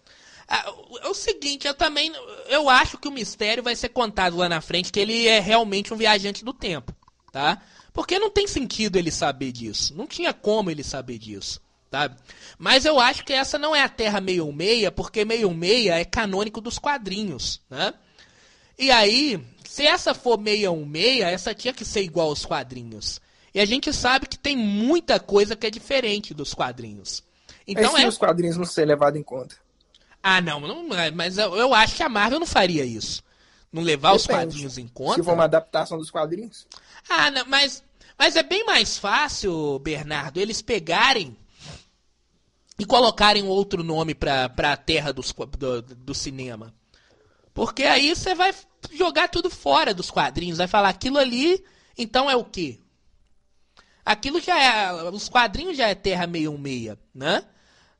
[0.48, 2.12] Ah, é o seguinte, eu também.
[2.48, 5.92] Eu acho que o mistério vai ser contado lá na frente, que ele é realmente
[5.92, 6.94] um viajante do tempo,
[7.32, 7.60] tá?
[7.92, 9.94] Porque não tem sentido ele saber disso.
[9.96, 11.60] Não tinha como ele saber disso.
[11.90, 12.10] Tá?
[12.58, 16.04] Mas eu acho que essa não é a Terra meio meia, porque meio meia é
[16.06, 17.92] canônico dos quadrinhos, né?
[18.78, 23.20] E aí, se essa for meia um meia, essa tinha que ser igual aos quadrinhos.
[23.54, 27.22] E a gente sabe que tem muita coisa que é diferente dos quadrinhos.
[27.66, 28.06] Então é.
[28.06, 29.56] os quadrinhos não ser levado em conta.
[30.22, 33.22] Ah, não, não mas eu, eu, acho que a Marvel não faria isso.
[33.72, 34.22] Não levar Depende.
[34.22, 35.16] os quadrinhos em conta.
[35.16, 36.66] Se for uma adaptação dos quadrinhos.
[37.08, 37.82] Ah, não, mas,
[38.18, 41.36] mas é bem mais fácil, Bernardo, eles pegarem
[42.78, 46.72] e colocarem outro nome pra, pra terra dos, do, do cinema.
[47.52, 48.54] Porque aí você vai
[48.92, 51.62] jogar tudo fora dos quadrinhos, vai falar aquilo ali,
[51.98, 52.78] então é o quê?
[54.04, 55.10] Aquilo já é.
[55.10, 57.44] Os quadrinhos já é Terra 616, né?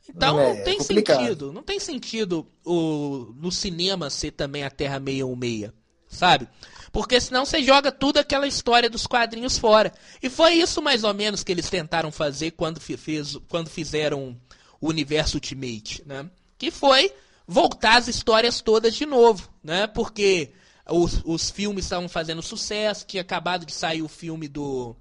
[0.08, 1.52] Então é, não tem é sentido.
[1.52, 5.72] Não tem sentido o, no cinema ser também a Terra 616,
[6.08, 6.48] sabe?
[6.90, 9.92] Porque senão você joga tudo aquela história dos quadrinhos fora.
[10.22, 14.36] E foi isso mais ou menos que eles tentaram fazer quando, fez, quando fizeram
[14.80, 16.28] o universo Ultimate, né?
[16.58, 17.12] Que foi
[17.46, 19.86] voltar as histórias todas de novo, né?
[19.86, 20.52] Porque
[20.88, 24.96] os, os filmes estavam fazendo sucesso, tinha acabado de sair o filme do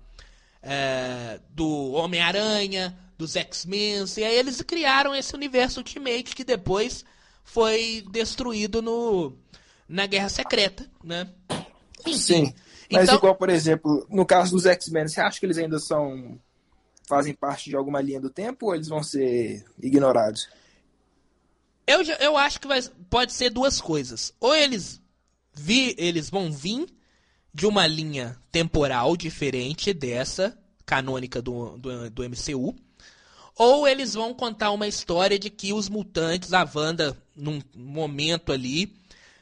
[0.62, 7.06] é, do Homem-Aranha, dos X-Men, e aí eles criaram esse universo Ultimate que depois
[7.44, 9.38] foi destruído no
[9.88, 11.30] na Guerra Secreta, né?
[12.06, 12.54] Enfim, Sim.
[12.92, 16.40] Mas então, igual, por exemplo, no caso dos X-Men, você acha que eles ainda são
[17.08, 20.50] fazem parte de alguma linha do tempo ou eles vão ser ignorados?
[21.86, 24.34] Eu, eu acho que vai, pode ser duas coisas.
[24.40, 25.02] Ou eles,
[25.54, 26.88] vi, eles vão vir
[27.54, 32.76] de uma linha temporal diferente dessa, canônica do, do, do MCU,
[33.56, 38.96] ou eles vão contar uma história de que os mutantes, a Wanda, num momento ali,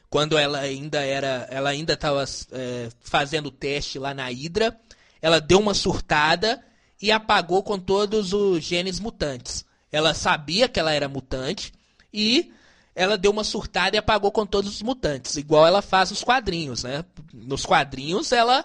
[0.08, 4.78] quando ela ainda era, ela ainda estava é, fazendo teste lá na Hydra,
[5.22, 6.62] ela deu uma surtada
[7.00, 9.64] e apagou com todos os genes mutantes.
[9.90, 11.72] Ela sabia que ela era mutante
[12.12, 12.52] e
[12.94, 16.84] ela deu uma surtada e apagou com todos os mutantes, igual ela faz nos quadrinhos,
[16.84, 17.04] né?
[17.32, 18.64] Nos quadrinhos ela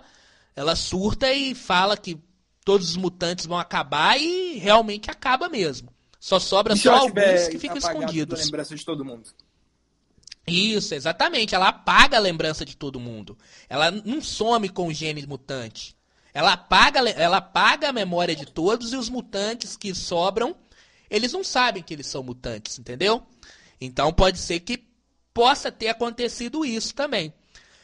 [0.55, 2.17] ela surta e fala que
[2.63, 5.93] todos os mutantes vão acabar e realmente acaba mesmo.
[6.19, 8.39] Só sobra só alguns que ficam escondidos.
[8.39, 9.29] A lembrança de todo mundo.
[10.47, 11.53] Isso, exatamente.
[11.53, 13.37] Ela apaga a lembrança de todo mundo.
[13.67, 15.95] Ela não some com o gene mutante.
[16.33, 20.55] Ela apaga, ela apaga a memória de todos e os mutantes que sobram,
[21.09, 23.23] eles não sabem que eles são mutantes, entendeu?
[23.79, 24.83] Então pode ser que
[25.33, 27.33] possa ter acontecido isso também.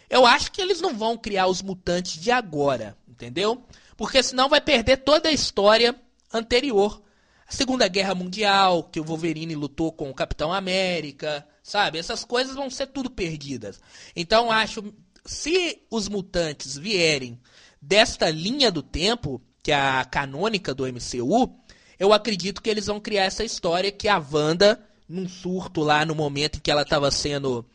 [0.09, 3.63] Eu acho que eles não vão criar os mutantes de agora, entendeu?
[3.95, 5.95] Porque senão vai perder toda a história
[6.33, 7.01] anterior.
[7.47, 11.99] A Segunda Guerra Mundial, que o Wolverine lutou com o Capitão América, sabe?
[11.99, 13.79] Essas coisas vão ser tudo perdidas.
[14.15, 14.93] Então acho,
[15.25, 17.39] se os mutantes vierem
[17.81, 21.57] desta linha do tempo, que é a canônica do MCU,
[21.99, 26.15] eu acredito que eles vão criar essa história que a Wanda, num surto lá no
[26.15, 27.65] momento em que ela estava sendo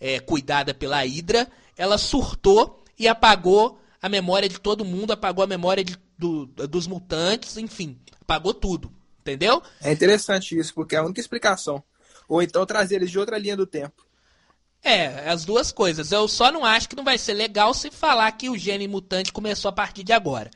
[0.00, 5.46] é, cuidada pela Hydra, ela surtou e apagou a memória de todo mundo, apagou a
[5.46, 8.90] memória de, do, dos mutantes, enfim, apagou tudo.
[9.20, 9.62] Entendeu?
[9.82, 11.82] É interessante isso, porque é a única explicação.
[12.28, 14.06] Ou então trazer eles de outra linha do tempo.
[14.82, 16.12] É, as duas coisas.
[16.12, 19.32] Eu só não acho que não vai ser legal se falar que o gene mutante
[19.32, 20.48] começou a partir de agora.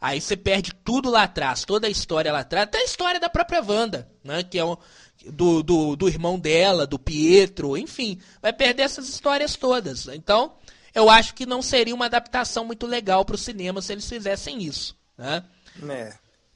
[0.00, 3.28] Aí você perde tudo lá atrás, toda a história lá atrás, até a história da
[3.28, 4.42] própria Wanda, né?
[4.44, 4.78] Que é o,
[5.26, 8.18] do, do, do irmão dela, do Pietro, enfim.
[8.40, 10.06] Vai perder essas histórias todas.
[10.08, 10.52] Então,
[10.94, 14.62] eu acho que não seria uma adaptação muito legal para o cinema se eles fizessem
[14.62, 15.44] isso, né?
[15.88, 16.14] É.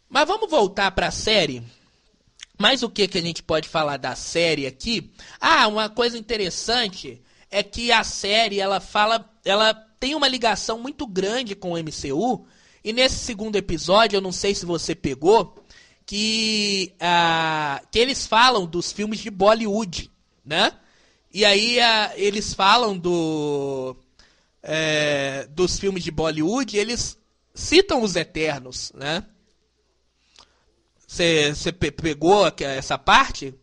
[0.08, 1.62] Mas vamos voltar para a série.
[2.58, 5.12] Mas o que, que a gente pode falar da série aqui?
[5.40, 7.20] Ah, uma coisa interessante
[7.50, 12.46] é que a série ela fala, ela tem uma ligação muito grande com o MCU.
[12.84, 15.61] E nesse segundo episódio, eu não sei se você pegou,
[16.06, 20.10] que, ah, que eles falam dos filmes de Bollywood,
[20.44, 20.72] né?
[21.32, 23.96] E aí ah, eles falam do,
[24.62, 27.18] é, dos filmes de Bollywood, eles
[27.54, 29.24] citam os Eternos, né?
[31.06, 33.54] Você pegou essa parte?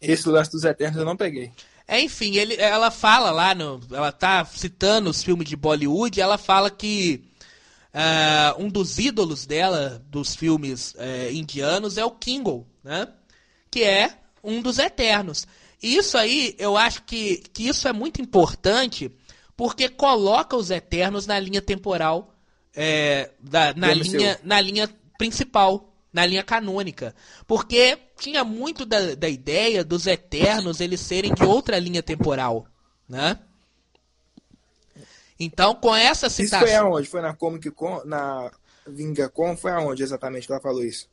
[0.00, 1.52] Esse lance dos Eternos eu não peguei.
[1.86, 6.38] É, enfim, ele, ela fala lá, no, ela tá citando os filmes de Bollywood, ela
[6.38, 7.22] fala que
[7.94, 13.08] uh, um dos ídolos dela, dos filmes uh, indianos, é o Kingle, né?
[13.70, 15.46] Que é um dos Eternos.
[15.82, 19.10] E isso aí, eu acho que, que isso é muito importante,
[19.56, 22.34] porque coloca os Eternos na linha temporal,
[22.74, 27.14] é, da, na, linha, na linha principal, na linha canônica.
[27.46, 32.66] Porque tinha muito da, da ideia dos Eternos eles serem de outra linha temporal,
[33.08, 33.38] né?
[35.38, 36.66] Então, com essa citação...
[36.66, 37.08] Isso foi aonde?
[37.08, 38.50] Foi na Comic Con, na
[38.86, 39.56] Vinga Con?
[39.56, 41.08] Foi aonde exatamente que ela falou isso?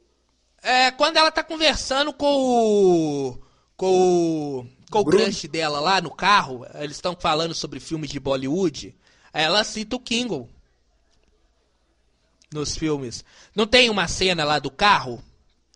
[0.61, 3.39] É, quando ela tá conversando com o...
[3.75, 3.87] com
[4.59, 4.65] o...
[4.91, 8.95] com o crush dela lá no carro, eles estão falando sobre filmes de Bollywood,
[9.33, 10.47] ela cita o Kingle
[12.53, 13.25] nos filmes.
[13.55, 15.23] Não tem uma cena lá do carro?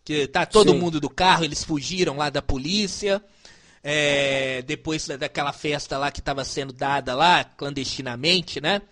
[0.04, 0.78] Que tá todo Sim.
[0.78, 3.20] mundo do carro, eles fugiram lá da polícia.
[3.88, 8.82] É, depois daquela festa lá que estava sendo dada lá, clandestinamente, né?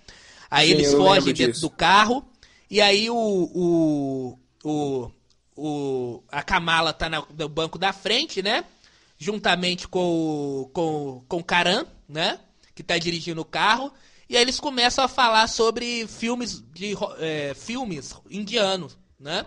[0.49, 1.63] Aí Sim, eles fogem dentro disso.
[1.63, 2.25] do carro.
[2.71, 5.11] E aí o, o, o,
[5.57, 8.65] o, a Kamala tá no banco da frente, né?
[9.19, 12.39] Juntamente com, com, com o Karan, né?
[12.73, 13.93] Que tá dirigindo o carro.
[14.29, 19.45] E aí eles começam a falar sobre filmes de é, filmes indianos, né?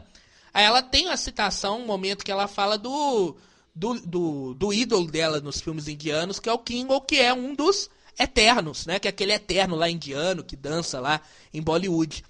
[0.54, 3.38] Aí ela tem uma citação, um momento que ela fala do,
[3.78, 7.54] do, do, do ídolo dela nos filmes indianos, que é o Kingo, que é um
[7.54, 9.00] dos eternos, né?
[9.00, 11.22] Que é aquele eterno lá indiano que dança lá
[11.54, 12.24] em Bollywood.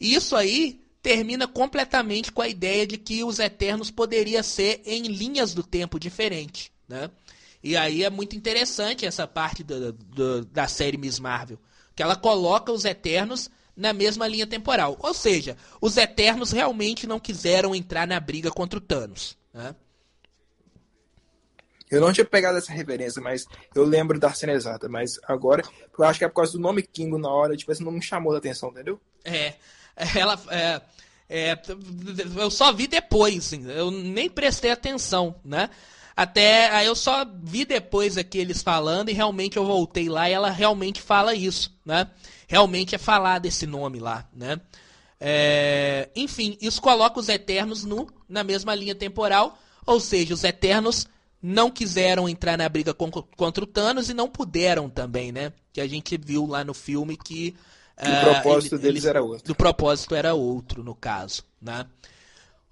[0.00, 5.04] E isso aí termina completamente com a ideia de que os eternos poderia ser em
[5.04, 7.10] linhas do tempo diferentes, né?
[7.62, 11.58] E aí é muito interessante essa parte do, do, da série Miss Marvel
[12.00, 14.96] que ela coloca os Eternos na mesma linha temporal.
[15.00, 19.36] Ou seja, os Eternos realmente não quiseram entrar na briga contra o Thanos.
[19.52, 19.74] Né?
[21.90, 24.88] Eu não tinha pegado essa referência, mas eu lembro da cena exata.
[24.88, 25.62] Mas agora,
[25.98, 28.02] eu acho que é por causa do nome Kingo na hora, tipo, esse não me
[28.02, 29.00] chamou a atenção, entendeu?
[29.24, 29.54] É,
[30.16, 30.40] ela.
[30.50, 30.80] É,
[31.28, 31.58] é,
[32.36, 35.70] eu só vi depois, eu nem prestei atenção, né?
[36.16, 40.32] Até aí eu só vi depois aqui eles falando e realmente eu voltei lá e
[40.32, 42.10] ela realmente fala isso, né?
[42.48, 44.60] Realmente é falar desse nome lá, né?
[45.20, 51.06] É, enfim, isso coloca os Eternos no, na mesma linha temporal, ou seja, os Eternos
[51.42, 55.52] não quiseram entrar na briga com, contra o Thanos e não puderam também, né?
[55.72, 57.54] Que a gente viu lá no filme que
[57.98, 59.52] o uh, propósito ele, deles ele, era outro.
[59.52, 61.86] O propósito era outro, no caso, né?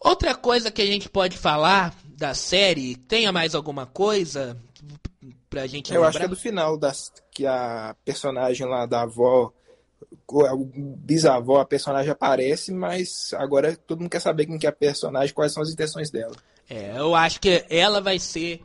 [0.00, 4.56] Outra coisa que a gente pode falar da série, tenha mais alguma coisa
[5.50, 6.08] pra gente Eu lembrar?
[6.08, 9.52] acho que é do final, das, que a personagem lá da avó,
[10.30, 14.72] o bisavó, a personagem aparece, mas agora todo mundo quer saber quem que é a
[14.72, 16.36] personagem, quais são as intenções dela.
[16.68, 18.62] É, eu acho que ela vai ser.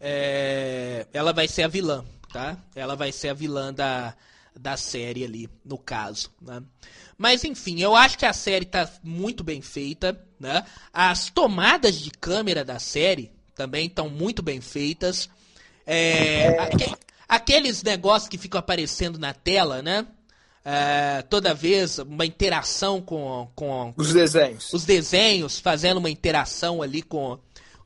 [0.00, 2.58] É, ela vai ser a vilã, tá?
[2.74, 4.14] Ela vai ser a vilã da,
[4.54, 6.62] da série ali, no caso, né?
[7.16, 10.64] Mas enfim, eu acho que a série tá muito bem feita, né?
[10.92, 15.30] As tomadas de câmera da série também estão muito bem feitas.
[15.86, 16.56] É,
[17.26, 20.06] aqueles negócios que ficam aparecendo na tela, né?
[20.62, 24.72] É, toda vez uma interação com, com os desenhos.
[24.72, 27.38] Os desenhos, fazendo uma interação ali com,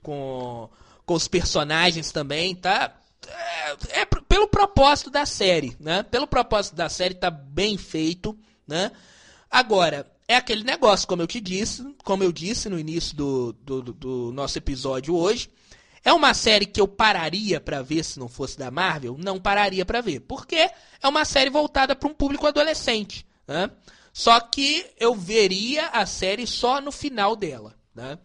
[0.02, 0.68] com,
[1.04, 2.94] com os personagens também, tá?
[3.26, 6.02] É, é pelo propósito da série, né?
[6.02, 8.36] Pelo propósito da série tá bem feito,
[8.66, 8.90] né?
[9.50, 13.82] Agora, é aquele negócio, como eu te disse, como eu disse no início do, do,
[13.82, 15.50] do nosso episódio hoje,
[16.04, 19.16] é uma série que eu pararia para ver se não fosse da Marvel?
[19.18, 20.56] Não pararia para ver, porque
[21.02, 23.70] é uma série voltada para um público adolescente, né?
[24.12, 28.18] Só que eu veria a série só no final dela, né?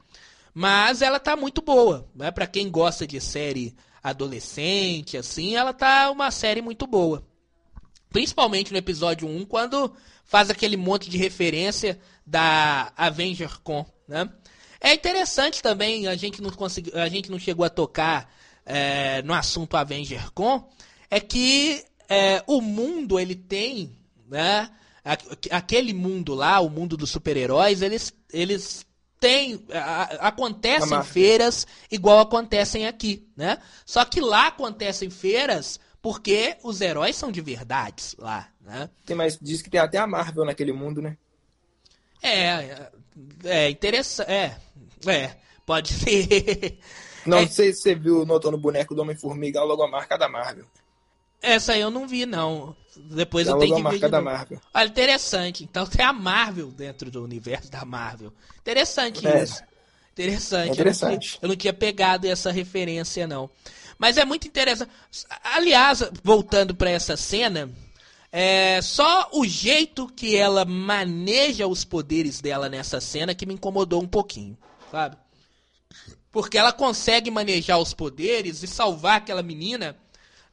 [0.57, 2.31] Mas ela tá muito boa, né?
[2.31, 7.27] Para quem gosta de série adolescente, assim, ela tá uma série muito boa.
[8.09, 9.93] Principalmente no episódio 1, quando
[10.23, 14.29] faz aquele monte de referência da Avenger Con, né?
[14.79, 18.33] É interessante também, a gente não conseguiu, a gente não chegou a tocar
[18.65, 20.69] é, no assunto Avenger Con,
[21.11, 23.93] é que é, o mundo ele tem,
[24.25, 24.71] né?
[25.51, 28.84] Aquele mundo lá, o mundo dos super-heróis, eles, eles
[29.25, 29.65] têm,
[30.19, 33.57] acontecem feiras igual acontecem aqui, né?
[33.83, 38.87] Só que lá acontecem feiras porque os heróis são de verdades lá, né?
[39.03, 41.17] Tem, mas diz que tem até a Marvel naquele mundo, né?
[42.21, 42.91] É,
[43.45, 44.29] é interessante.
[44.29, 44.55] É,
[45.07, 46.77] é, pode ser.
[47.25, 47.47] Não é.
[47.47, 50.65] sei se você viu notando o boneco do Homem-Formiga, a logomarca da Marvel.
[51.41, 52.75] Essa aí eu não vi, não.
[52.95, 54.09] Depois eu tenho que ver.
[54.09, 54.59] Da Marvel.
[54.73, 55.63] Olha, interessante.
[55.63, 58.33] Então tem a Marvel dentro do universo da Marvel.
[58.59, 59.43] Interessante é.
[59.43, 59.61] isso.
[60.13, 60.69] Interessante.
[60.69, 61.03] É interessante.
[61.03, 63.49] Eu não, tinha, eu não tinha pegado essa referência, não.
[63.97, 64.89] Mas é muito interessante.
[65.43, 67.69] Aliás, voltando para essa cena,
[68.31, 74.01] é só o jeito que ela maneja os poderes dela nessa cena que me incomodou
[74.01, 74.57] um pouquinho,
[74.91, 75.17] sabe?
[76.31, 79.95] Porque ela consegue manejar os poderes e salvar aquela menina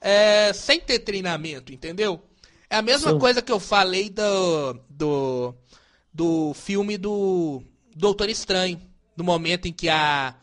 [0.03, 2.21] é, sem ter treinamento, entendeu?
[2.69, 3.19] É a mesma Sim.
[3.19, 5.55] coisa que eu falei do, do,
[6.13, 7.63] do filme do
[7.95, 8.81] Doutor Estranho.
[9.17, 10.35] No momento em que a,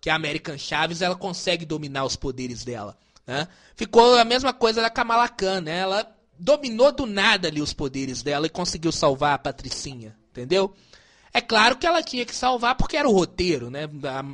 [0.00, 2.96] que a American Chaves ela consegue dominar os poderes dela.
[3.26, 3.46] Né?
[3.74, 5.78] Ficou a mesma coisa da Kamala Khan, né?
[5.78, 10.72] Ela dominou do nada ali os poderes dela e conseguiu salvar a Patricinha, entendeu?
[11.34, 13.88] É claro que ela tinha que salvar porque era o roteiro, né?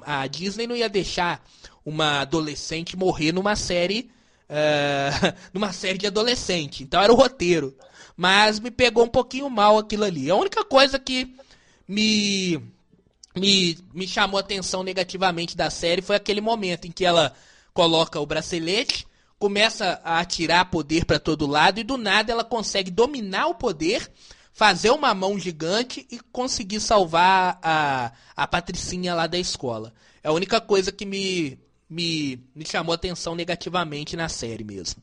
[0.05, 1.43] A, a Disney não ia deixar
[1.85, 4.11] uma adolescente morrer numa série.
[4.49, 6.83] Uh, numa série de adolescente.
[6.83, 7.77] Então era o roteiro.
[8.17, 10.31] Mas me pegou um pouquinho mal aquilo ali.
[10.31, 11.35] A única coisa que
[11.87, 12.61] me,
[13.37, 17.33] me, me chamou atenção negativamente da série foi aquele momento em que ela
[17.73, 19.07] coloca o bracelete,
[19.39, 24.11] começa a atirar poder para todo lado e do nada ela consegue dominar o poder
[24.53, 29.95] fazer uma mão gigante e conseguir salvar a, a Patricinha lá da escola.
[30.21, 31.57] É a única coisa que me,
[31.89, 35.03] me, me chamou atenção negativamente na série mesmo.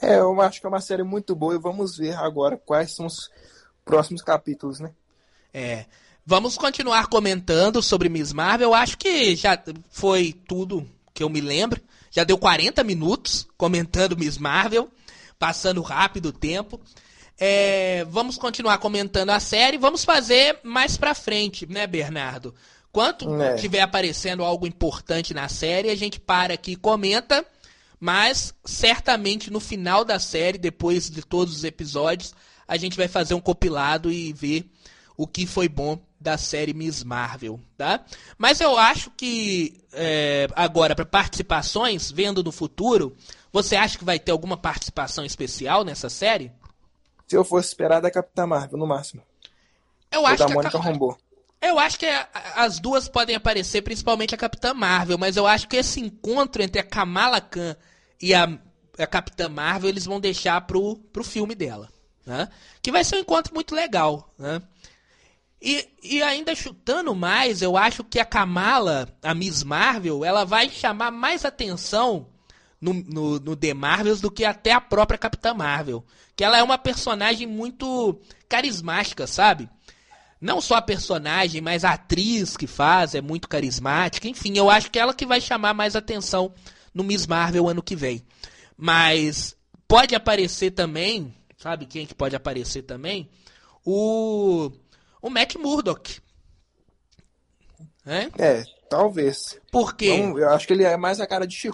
[0.00, 3.06] É, eu acho que é uma série muito boa e vamos ver agora quais são
[3.06, 3.30] os
[3.84, 4.92] próximos capítulos, né?
[5.54, 5.86] É.
[6.24, 8.70] Vamos continuar comentando sobre Miss Marvel.
[8.70, 11.80] Eu acho que já foi tudo que eu me lembro.
[12.10, 14.90] Já deu 40 minutos comentando Miss Marvel,
[15.38, 16.80] passando rápido o tempo.
[17.38, 19.78] É, vamos continuar comentando a série.
[19.78, 22.54] Vamos fazer mais pra frente, né, Bernardo?
[22.96, 23.56] Quanto é.
[23.56, 27.44] tiver aparecendo algo importante na série, a gente para aqui e comenta.
[28.00, 32.32] Mas certamente no final da série, depois de todos os episódios,
[32.66, 34.72] a gente vai fazer um compilado e ver
[35.14, 38.02] o que foi bom da série Miss Marvel, tá?
[38.38, 43.14] Mas eu acho que é, agora para participações, vendo no futuro,
[43.52, 46.50] você acha que vai ter alguma participação especial nessa série?
[47.28, 49.22] Se eu fosse esperar da Capitã Marvel, no máximo.
[50.10, 50.80] Eu Ou acho da que Mônica a...
[50.80, 51.18] Rambeau.
[51.60, 52.06] Eu acho que
[52.54, 56.80] as duas podem aparecer, principalmente a Capitã Marvel, mas eu acho que esse encontro entre
[56.80, 57.76] a Kamala Khan
[58.20, 58.58] e a,
[58.98, 61.88] a Capitã Marvel eles vão deixar pro, pro filme dela,
[62.24, 62.48] né?
[62.82, 64.62] Que vai ser um encontro muito legal, né?
[65.60, 70.68] E, e ainda chutando mais, eu acho que a Kamala, a Miss Marvel, ela vai
[70.68, 72.28] chamar mais atenção
[72.80, 76.04] no, no, no The Marvels do que até a própria Capitã Marvel.
[76.36, 79.68] Que ela é uma personagem muito carismática, sabe?
[80.40, 84.28] Não só a personagem, mas a atriz que faz é muito carismática.
[84.28, 86.52] Enfim, eu acho que é ela que vai chamar mais atenção
[86.92, 88.22] no Miss Marvel ano que vem.
[88.76, 89.56] Mas
[89.88, 93.30] pode aparecer também, sabe quem que pode aparecer também?
[93.84, 94.70] O
[95.22, 96.20] o Matt Murdock.
[98.04, 99.58] É, é talvez.
[99.72, 100.16] Por quê?
[100.18, 101.70] Não, eu acho que ele é mais a cara de she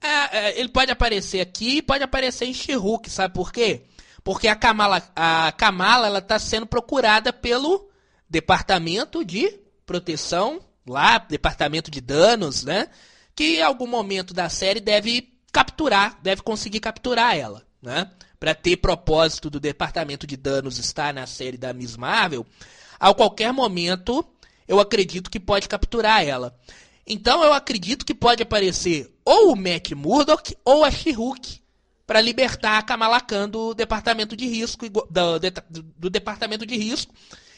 [0.00, 2.74] é, é, ele pode aparecer aqui pode aparecer em she
[3.08, 3.86] sabe por quê?
[4.22, 7.88] Porque a Kamala, a Kamala ela tá sendo procurada pelo
[8.34, 12.88] Departamento de Proteção, lá, Departamento de Danos, né?
[13.32, 18.10] Que em algum momento da série deve capturar, deve conseguir capturar ela, né?
[18.40, 22.44] Para ter propósito do Departamento de Danos estar na série da Miss Marvel,
[22.98, 24.26] a qualquer momento
[24.66, 26.58] eu acredito que pode capturar ela.
[27.06, 31.60] Então eu acredito que pode aparecer ou o Matt Murdock ou a She-Hulk
[32.04, 37.14] para libertar a Kamala Khan do departamento de risco do, do, do, departamento de risco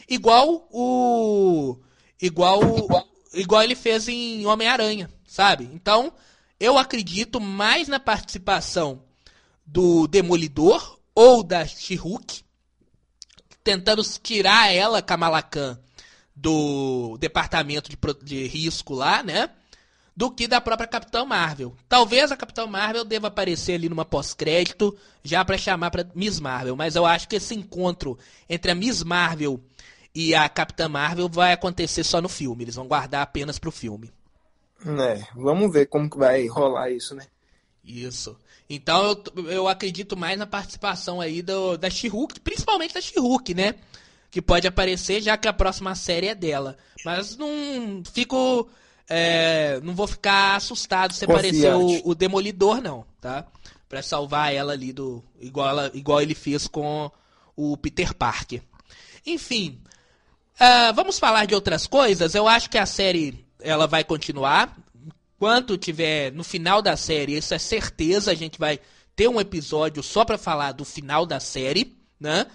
[0.08, 1.78] igual o
[2.20, 2.60] igual
[3.34, 5.68] igual ele fez em Homem-Aranha, sabe?
[5.72, 6.12] Então,
[6.58, 9.02] eu acredito mais na participação
[9.64, 12.44] do Demolidor ou da She-Hulk
[13.66, 15.76] tentando tirar ela, Kamala Khan,
[16.34, 19.50] do departamento de, de risco lá, né?
[20.16, 21.76] Do que da própria Capitã Marvel.
[21.88, 26.76] Talvez a Capitã Marvel deva aparecer ali numa pós-crédito, já para chamar para Miss Marvel.
[26.76, 28.16] Mas eu acho que esse encontro
[28.48, 29.60] entre a Miss Marvel
[30.16, 32.64] e a Capitã Marvel vai acontecer só no filme.
[32.64, 34.10] Eles vão guardar apenas pro filme.
[34.82, 37.26] É, vamos ver como que vai rolar isso, né?
[37.84, 38.34] Isso.
[38.68, 42.10] Então eu, eu acredito mais na participação aí do, da she
[42.42, 43.14] principalmente da she
[43.54, 43.74] né?
[44.30, 46.78] que pode aparecer, já que a próxima série é dela.
[47.04, 48.66] Mas não fico.
[49.08, 53.46] É, não vou ficar assustado se aparecer o, o, Demolidor, não, tá?
[53.86, 55.22] Pra salvar ela ali do.
[55.38, 57.10] Igual, ela, igual ele fez com
[57.54, 58.62] o Peter Parker.
[59.26, 59.78] Enfim.
[60.56, 62.34] Uh, vamos falar de outras coisas.
[62.34, 64.76] Eu acho que a série ela vai continuar.
[65.38, 68.80] Quanto tiver no final da série, isso é certeza, a gente vai
[69.14, 72.46] ter um episódio só para falar do final da série, né?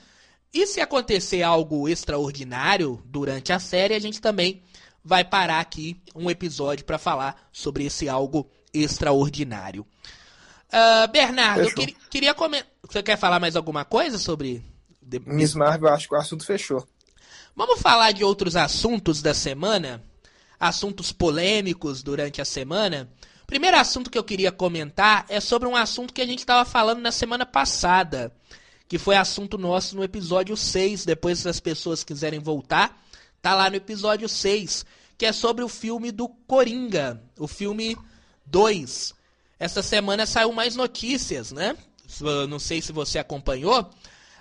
[0.51, 4.63] E se acontecer algo extraordinário durante a série, a gente também
[5.03, 9.85] vai parar aqui um episódio para falar sobre esse algo extraordinário.
[10.67, 11.69] Uh, Bernardo, fechou.
[11.69, 12.69] eu queria, queria comentar.
[12.87, 14.63] Você quer falar mais alguma coisa sobre.
[15.25, 16.85] Miss Marvel, acho que o assunto fechou.
[17.55, 20.03] Vamos falar de outros assuntos da semana?
[20.59, 23.09] Assuntos polêmicos durante a semana.
[23.43, 26.63] O primeiro assunto que eu queria comentar é sobre um assunto que a gente estava
[26.63, 28.33] falando na semana passada
[28.91, 31.05] que foi assunto nosso no episódio 6.
[31.05, 33.01] Depois, se as pessoas quiserem voltar,
[33.41, 34.85] tá lá no episódio 6,
[35.17, 37.97] que é sobre o filme do Coringa, o filme
[38.47, 39.13] 2.
[39.57, 41.77] Essa semana saiu mais notícias, né?
[42.49, 43.89] Não sei se você acompanhou.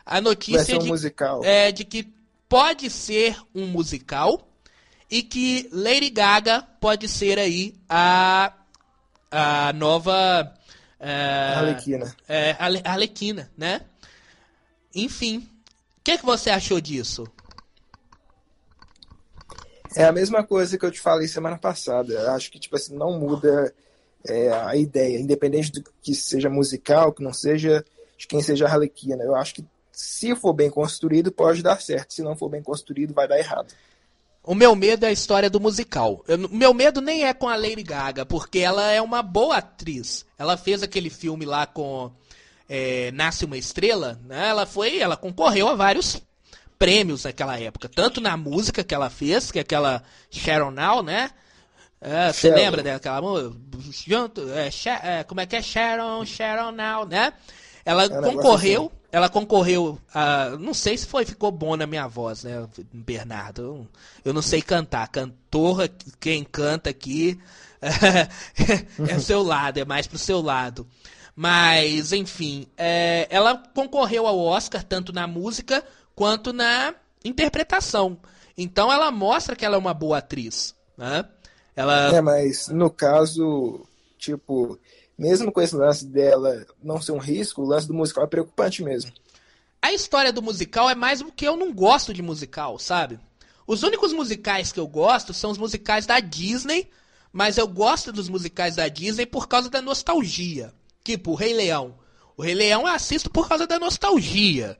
[0.04, 2.12] A notícia um de, é de que
[2.50, 4.48] pode ser um musical
[5.08, 8.52] e que Lady Gaga pode ser aí a,
[9.30, 10.52] a nova
[10.98, 12.16] é, Arlequina.
[12.28, 13.82] É, Arlequina, né?
[14.92, 17.24] Enfim, o que, que você achou disso?
[19.94, 22.32] É a mesma coisa que eu te falei semana passada.
[22.32, 23.72] Acho que, tipo assim, não muda
[24.26, 25.20] é, a ideia.
[25.20, 27.84] Independente do que seja musical, que não seja
[28.18, 29.22] de quem seja a Arlequina.
[29.22, 29.64] Eu acho que
[30.00, 32.14] se for bem construído, pode dar certo.
[32.14, 33.74] Se não for bem construído, vai dar errado.
[34.42, 36.24] O meu medo é a história do musical.
[36.26, 39.58] Eu- O meu medo nem é com a Lady Gaga, porque ela é uma boa
[39.58, 40.24] atriz.
[40.38, 42.10] Ela fez aquele filme lá com
[42.72, 44.48] é, Nasce uma Estrela, né?
[44.48, 46.22] Ela foi, ela concorreu a vários
[46.78, 51.30] prêmios naquela época, tanto na música que ela fez, que é aquela Sharon Now, né?
[52.00, 53.54] É, você lembra daquela música?
[54.06, 54.70] Junto, é,
[55.02, 57.32] é, como é que é Sharon, Sharon Now, né?
[57.84, 62.06] Ela um negócio concorreu, ela concorreu a, não sei se foi, ficou bom na minha
[62.06, 63.62] voz, né, Bernardo?
[63.62, 63.86] Eu,
[64.26, 67.38] eu não sei cantar, cantor, quem canta aqui
[69.08, 70.86] é o seu lado, é mais pro seu lado.
[71.34, 75.82] Mas, enfim, é, ela concorreu ao Oscar tanto na música
[76.14, 78.18] quanto na interpretação.
[78.56, 81.24] Então ela mostra que ela é uma boa atriz, né?
[81.74, 83.86] Ela É, mas no caso,
[84.18, 84.78] tipo,
[85.20, 88.82] mesmo com esse lance dela não ser um risco, o lance do musical é preocupante
[88.82, 89.12] mesmo.
[89.82, 93.20] A história do musical é mais porque eu não gosto de musical, sabe?
[93.66, 96.88] Os únicos musicais que eu gosto são os musicais da Disney,
[97.30, 100.72] mas eu gosto dos musicais da Disney por causa da nostalgia.
[101.04, 101.94] Tipo, o Rei Leão.
[102.34, 104.78] O Rei Leão eu assisto por causa da nostalgia.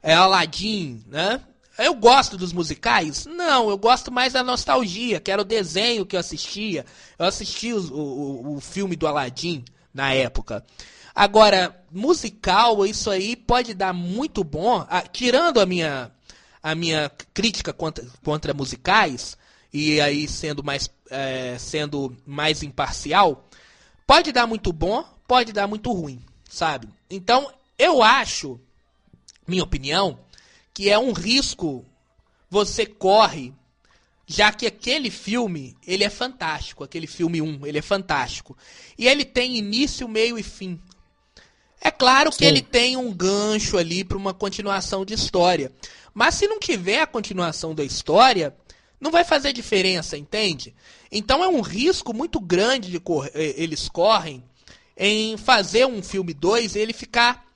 [0.00, 1.40] É Aladdin, né?
[1.78, 3.24] Eu gosto dos musicais?
[3.26, 6.84] Não, eu gosto mais da nostalgia, que era o desenho que eu assistia.
[7.18, 10.64] Eu assisti o, o, o filme do Aladdin na época.
[11.14, 14.86] Agora, musical, isso aí pode dar muito bom.
[14.88, 16.10] ah, tirando a minha,
[16.62, 19.36] a minha crítica contra, contra musicais,
[19.72, 23.48] e aí sendo mais, é, sendo mais imparcial,
[24.06, 26.88] pode dar muito bom, pode dar muito ruim, sabe?
[27.10, 28.58] Então, eu acho,
[29.46, 30.18] minha opinião,
[30.74, 31.84] que é um risco
[32.50, 33.52] você corre,
[34.26, 38.56] já que aquele filme, ele é fantástico, aquele filme 1, ele é fantástico.
[38.96, 40.80] E ele tem início, meio e fim.
[41.80, 42.46] É claro que Sim.
[42.46, 45.72] ele tem um gancho ali para uma continuação de história.
[46.14, 48.54] Mas se não tiver a continuação da história,
[49.00, 50.74] não vai fazer diferença, entende?
[51.10, 54.44] Então é um risco muito grande de cor- eh, eles correm
[54.96, 57.51] em fazer um filme 2 e ele ficar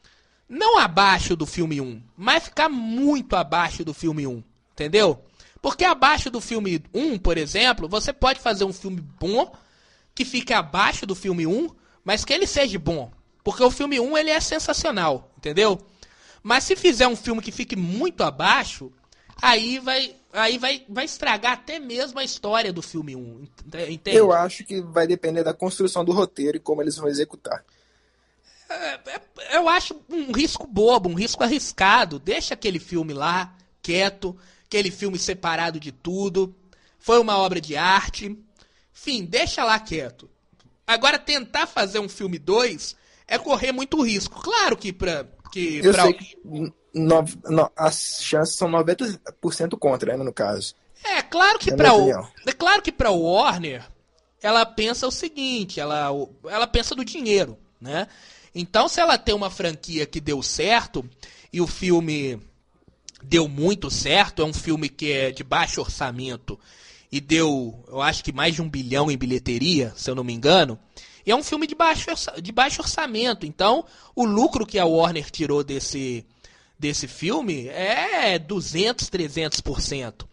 [0.48, 4.42] não abaixo do filme 1, mas ficar muito abaixo do filme 1,
[4.72, 5.22] entendeu?
[5.60, 9.52] Porque abaixo do filme 1, por exemplo, você pode fazer um filme bom
[10.14, 11.68] que fique abaixo do filme 1,
[12.04, 13.10] mas que ele seja bom.
[13.42, 15.78] Porque o filme 1 ele é sensacional, entendeu?
[16.42, 18.92] Mas se fizer um filme que fique muito abaixo,
[19.42, 24.16] aí vai aí vai, vai estragar até mesmo a história do filme 1, ent- entende?
[24.18, 27.64] Eu acho que vai depender da construção do roteiro e como eles vão executar.
[29.52, 32.18] Eu acho um risco bobo, um risco arriscado.
[32.18, 34.36] Deixa aquele filme lá, quieto,
[34.66, 36.54] aquele filme separado de tudo.
[36.98, 38.36] Foi uma obra de arte.
[38.94, 40.28] Enfim, deixa lá quieto.
[40.86, 42.96] Agora, tentar fazer um filme 2
[43.28, 44.40] é correr muito risco.
[44.40, 45.26] Claro que pra.
[45.52, 50.74] Que Eu pra- sei que no- no- as chances são 90% contra, né, no caso.
[51.04, 53.84] É, claro que É pra minha o, é claro que pra Warner,
[54.42, 56.08] ela pensa o seguinte, ela,
[56.48, 58.08] ela pensa do dinheiro, né?
[58.58, 61.04] Então, se ela tem uma franquia que deu certo
[61.52, 62.40] e o filme
[63.22, 66.58] deu muito certo, é um filme que é de baixo orçamento
[67.12, 70.32] e deu, eu acho que mais de um bilhão em bilheteria, se eu não me
[70.32, 70.78] engano.
[71.26, 72.06] E é um filme de baixo,
[72.40, 73.44] de baixo orçamento.
[73.44, 73.84] Então,
[74.14, 76.24] o lucro que a Warner tirou desse,
[76.78, 80.24] desse filme é 200, 300%.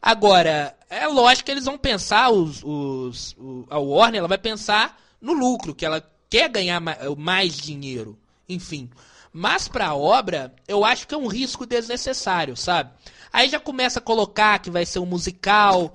[0.00, 3.36] Agora, é lógico que eles vão pensar, os, os,
[3.68, 6.00] a Warner ela vai pensar no lucro, que ela
[6.30, 8.18] quer ganhar ma- mais dinheiro.
[8.48, 8.90] Enfim.
[9.32, 12.90] Mas pra obra, eu acho que é um risco desnecessário, sabe?
[13.32, 15.94] Aí já começa a colocar que vai ser um musical,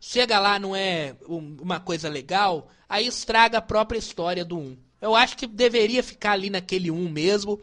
[0.00, 4.76] chega lá, não é um- uma coisa legal, aí estraga a própria história do 1.
[5.00, 7.58] Eu acho que deveria ficar ali naquele 1 mesmo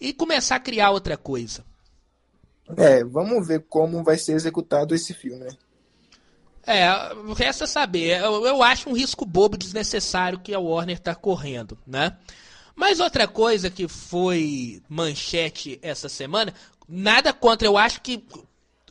[0.00, 1.64] e começar a criar outra coisa.
[2.76, 5.50] É, vamos ver como vai ser executado esse filme, né?
[6.66, 6.88] É,
[7.36, 8.20] resta saber.
[8.20, 12.16] Eu, eu acho um risco bobo desnecessário que a Warner tá correndo, né?
[12.74, 16.52] Mas outra coisa que foi manchete essa semana,
[16.88, 18.22] nada contra, eu acho que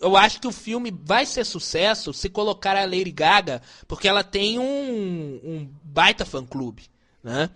[0.01, 4.23] eu acho que o filme vai ser sucesso se colocar a Lady Gaga, porque ela
[4.23, 6.83] tem um, um baita fã-clube,
[7.23, 7.49] né?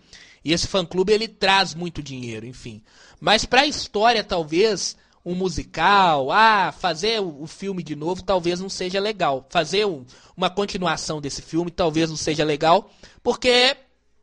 [0.43, 2.81] E esse fã-clube ele traz muito dinheiro, enfim.
[3.19, 4.95] Mas para a história, talvez
[5.25, 9.45] um musical, ah, fazer o, filme de novo talvez não seja legal.
[9.49, 10.05] Fazer um,
[10.35, 12.89] uma continuação desse filme talvez não seja legal,
[13.21, 13.75] porque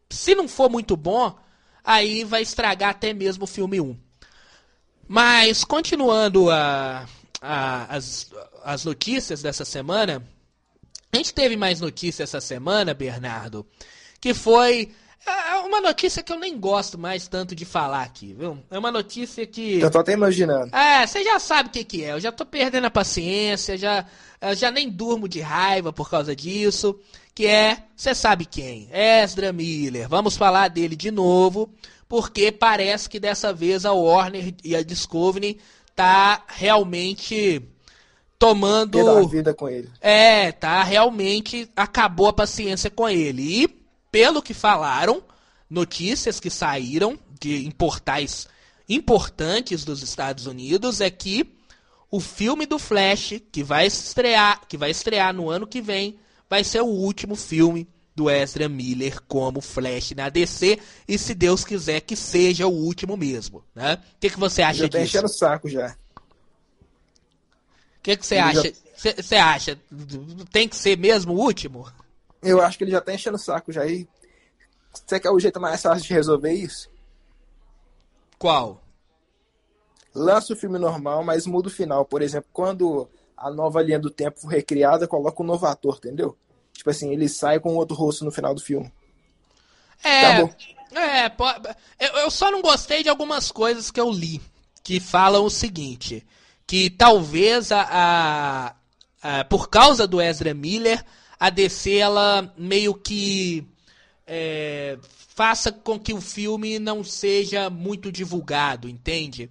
[0.09, 1.37] se não for muito bom,
[1.85, 3.97] aí vai estragar até mesmo o filme 1.
[5.07, 7.07] Mas continuando a,
[7.41, 8.31] a, as,
[8.65, 10.23] as notícias dessa semana,
[11.13, 13.67] a gente teve mais notícias essa semana, Bernardo,
[14.21, 14.93] que foi
[15.27, 18.59] é, é uma notícia que eu nem gosto mais tanto de falar aqui, viu?
[18.71, 19.81] É uma notícia que.
[19.81, 20.75] Eu tô até imaginando.
[20.75, 22.13] É, você já sabe o que, que é.
[22.13, 24.07] Eu já tô perdendo a paciência, já,
[24.55, 26.99] já nem durmo de raiva por causa disso.
[27.35, 28.89] Que é, você sabe quem?
[28.93, 30.09] Esdra Miller.
[30.09, 31.71] Vamos falar dele de novo,
[32.09, 35.59] porque parece que dessa vez a Warner e a Discovery
[35.95, 37.63] tá realmente
[38.39, 39.29] tomando.
[39.29, 39.91] vida com ele.
[40.01, 43.65] É, tá realmente acabou a paciência com ele.
[43.65, 43.69] E
[44.17, 45.23] pelo que falaram,
[45.69, 48.49] notícias que saíram de em portais
[48.89, 51.55] importantes dos Estados Unidos é que
[52.11, 56.65] o filme do Flash que vai estrear, que vai estrear no ano que vem, vai
[56.65, 62.01] ser o último filme do Ezra Miller como Flash na DC e se Deus quiser
[62.01, 63.99] que seja o último mesmo, né?
[64.15, 65.11] O que, que você acha já tá disso?
[65.11, 65.95] enchendo o saco já.
[67.99, 68.73] O que, que você acha?
[68.97, 69.51] Você já...
[69.53, 69.79] acha?
[70.51, 71.87] Tem que ser mesmo o último?
[72.47, 73.87] Eu acho que ele já tá enchendo o saco já.
[73.87, 74.09] E
[74.93, 76.89] você quer o jeito mais fácil de resolver isso?
[78.39, 78.83] Qual?
[80.15, 82.05] Lança o filme normal, mas muda o final.
[82.05, 86.37] Por exemplo, quando a nova linha do tempo for recriada, coloca um novo ator, entendeu?
[86.73, 88.93] Tipo assim, ele sai com outro rosto no final do filme.
[90.03, 90.43] É.
[91.99, 94.41] É, eu só não gostei de algumas coisas que eu li
[94.83, 96.25] que falam o seguinte:
[96.67, 98.75] que talvez a, a,
[99.41, 101.05] a por causa do Ezra Miller,
[101.39, 103.67] a DC ela meio que
[104.27, 109.51] é, faça com que o filme não seja muito divulgado, entende?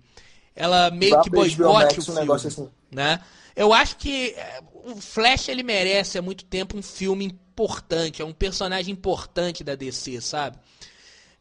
[0.56, 2.70] Ela meio que boicote o filme, um assim.
[2.92, 3.22] né?
[3.56, 8.26] Eu acho que é, o Flash ele merece há muito tempo um filme importante, é
[8.26, 10.58] um personagem importante da DC, sabe?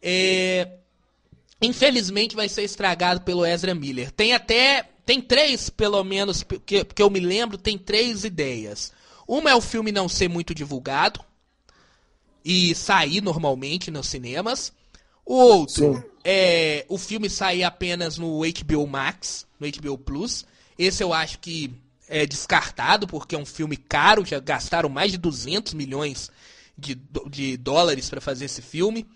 [0.01, 0.69] É,
[1.61, 4.11] infelizmente vai ser estragado pelo Ezra Miller.
[4.13, 8.93] Tem até tem três, pelo menos, que, que eu me lembro, tem três ideias.
[9.27, 11.21] Uma é o filme não ser muito divulgado
[12.45, 14.73] e sair normalmente nos cinemas.
[15.25, 16.03] O outro Sim.
[16.23, 20.45] é o filme sair apenas no HBO Max, no HBO Plus.
[20.79, 21.73] Esse eu acho que
[22.09, 26.31] é descartado porque é um filme caro, já gastaram mais de 200 milhões
[26.77, 27.01] de,
[27.31, 29.07] de dólares para fazer esse filme.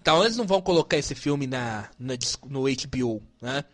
[0.00, 2.14] Então eles não vão colocar esse filme na, na
[2.48, 3.64] no HBO, né?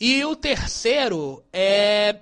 [0.00, 2.16] E o terceiro é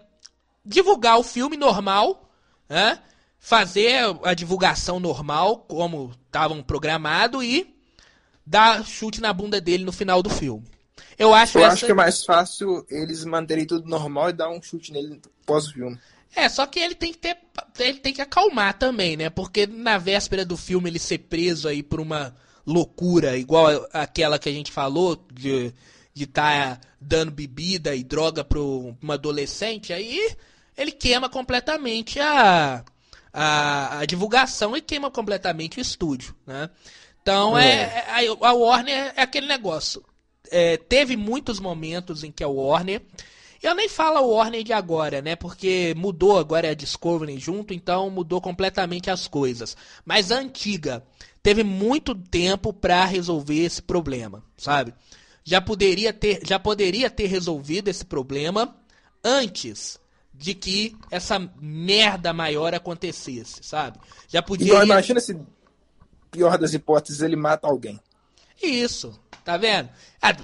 [0.65, 2.26] divulgar o filme normal,
[2.69, 2.99] né?
[3.39, 7.73] fazer a divulgação normal, como estavam programado, e
[8.45, 10.67] dar chute na bunda dele no final do filme.
[11.19, 11.75] Eu acho, Eu essa...
[11.75, 15.69] acho que é mais fácil eles manterem tudo normal e dar um chute nele pós
[15.69, 15.99] o filme.
[16.35, 17.39] É, só que ele tem que ter.
[17.79, 19.31] Ele tem que acalmar também, né?
[19.31, 22.35] Porque na véspera do filme ele ser preso aí por uma
[22.67, 25.73] loucura, igual aquela que a gente falou, de
[26.17, 30.35] de estar tá dando bebida e droga para uma adolescente, aí
[30.77, 32.85] ele queima completamente a,
[33.33, 36.70] a, a divulgação e queima completamente o estúdio, né?
[37.22, 40.05] Então é, é, é a, Warner é aquele negócio.
[40.51, 43.03] É, teve muitos momentos em que a Warner
[43.62, 45.35] eu nem falo a Warner de agora, né?
[45.35, 49.77] Porque mudou agora a Discovery junto, então mudou completamente as coisas.
[50.05, 51.03] Mas a antiga
[51.43, 54.95] teve muito tempo para resolver esse problema, sabe?
[55.43, 58.77] Já poderia ter, já poderia ter resolvido esse problema
[59.24, 59.99] antes
[60.39, 63.99] de que essa merda maior acontecesse, sabe?
[64.28, 64.66] Já podia.
[64.66, 65.39] Igual, imagina se,
[66.30, 67.99] pior das hipóteses, ele mata alguém.
[68.62, 69.89] Isso, tá vendo?
[70.20, 70.37] Ah,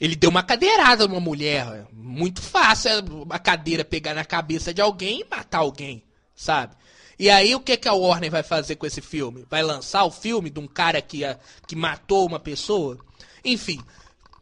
[0.00, 1.86] ele deu uma cadeirada numa mulher.
[1.92, 2.90] Muito fácil
[3.22, 6.02] uma cadeira pegar na cabeça de alguém e matar alguém,
[6.34, 6.74] sabe?
[7.18, 9.44] E aí o que, que a Warner vai fazer com esse filme?
[9.50, 11.20] Vai lançar o filme de um cara que,
[11.66, 12.98] que matou uma pessoa?
[13.44, 13.78] Enfim,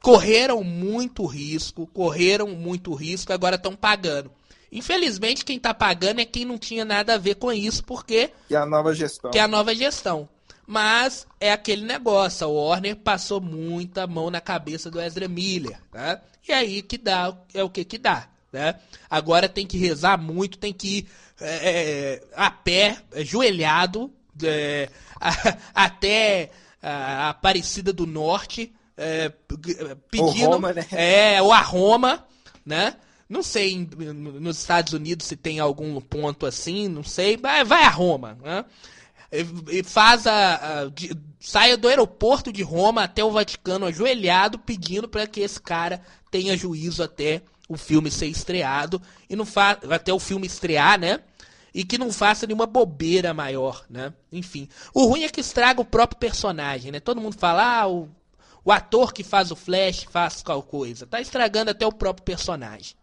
[0.01, 4.31] correram muito risco, correram muito risco, agora estão pagando.
[4.71, 8.31] Infelizmente, quem está pagando é quem não tinha nada a ver com isso, porque.
[8.47, 9.31] Que é a nova gestão.
[9.31, 10.29] Que é a nova gestão.
[10.67, 16.21] Mas é aquele negócio, a Warner passou muita mão na cabeça do Ezra Miller, né?
[16.47, 18.75] E aí que dá, é o que que dá, né?
[19.09, 21.09] Agora tem que rezar muito, tem que ir
[21.41, 24.13] é, é a pé, ajoelhado,
[24.43, 24.91] é,
[25.75, 26.51] até
[26.83, 29.33] a Aparecida do Norte, é,
[30.11, 30.51] pedindo.
[30.51, 30.87] O Roma, né?
[30.93, 32.27] É, o a Roma,
[32.65, 32.95] né?
[33.29, 33.89] Não sei em-
[34.41, 37.37] nos Estados Unidos se tem algum ponto assim, não sei.
[37.37, 38.65] Vai, vai a Roma, né?
[39.71, 45.07] E- faz a, a- de- saia do aeroporto de Roma até o Vaticano ajoelhado pedindo
[45.09, 46.01] para que esse cara
[46.31, 51.21] tenha juízo até o filme ser estreado e não fa até o filme estrear, né?
[51.75, 54.13] E que não faça nenhuma bobeira maior, né?
[54.33, 56.99] Enfim, o ruim é que estraga o próprio personagem, né?
[56.99, 58.09] Todo mundo fala, ah, o,
[58.65, 62.95] o ator que faz o Flash faz qual coisa, tá estragando até o próprio personagem.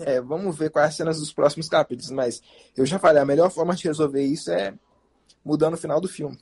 [0.00, 2.42] É, vamos ver quais as cenas dos próximos capítulos, mas
[2.76, 4.74] eu já falei, a melhor forma de resolver isso é
[5.44, 6.38] mudando o final do filme.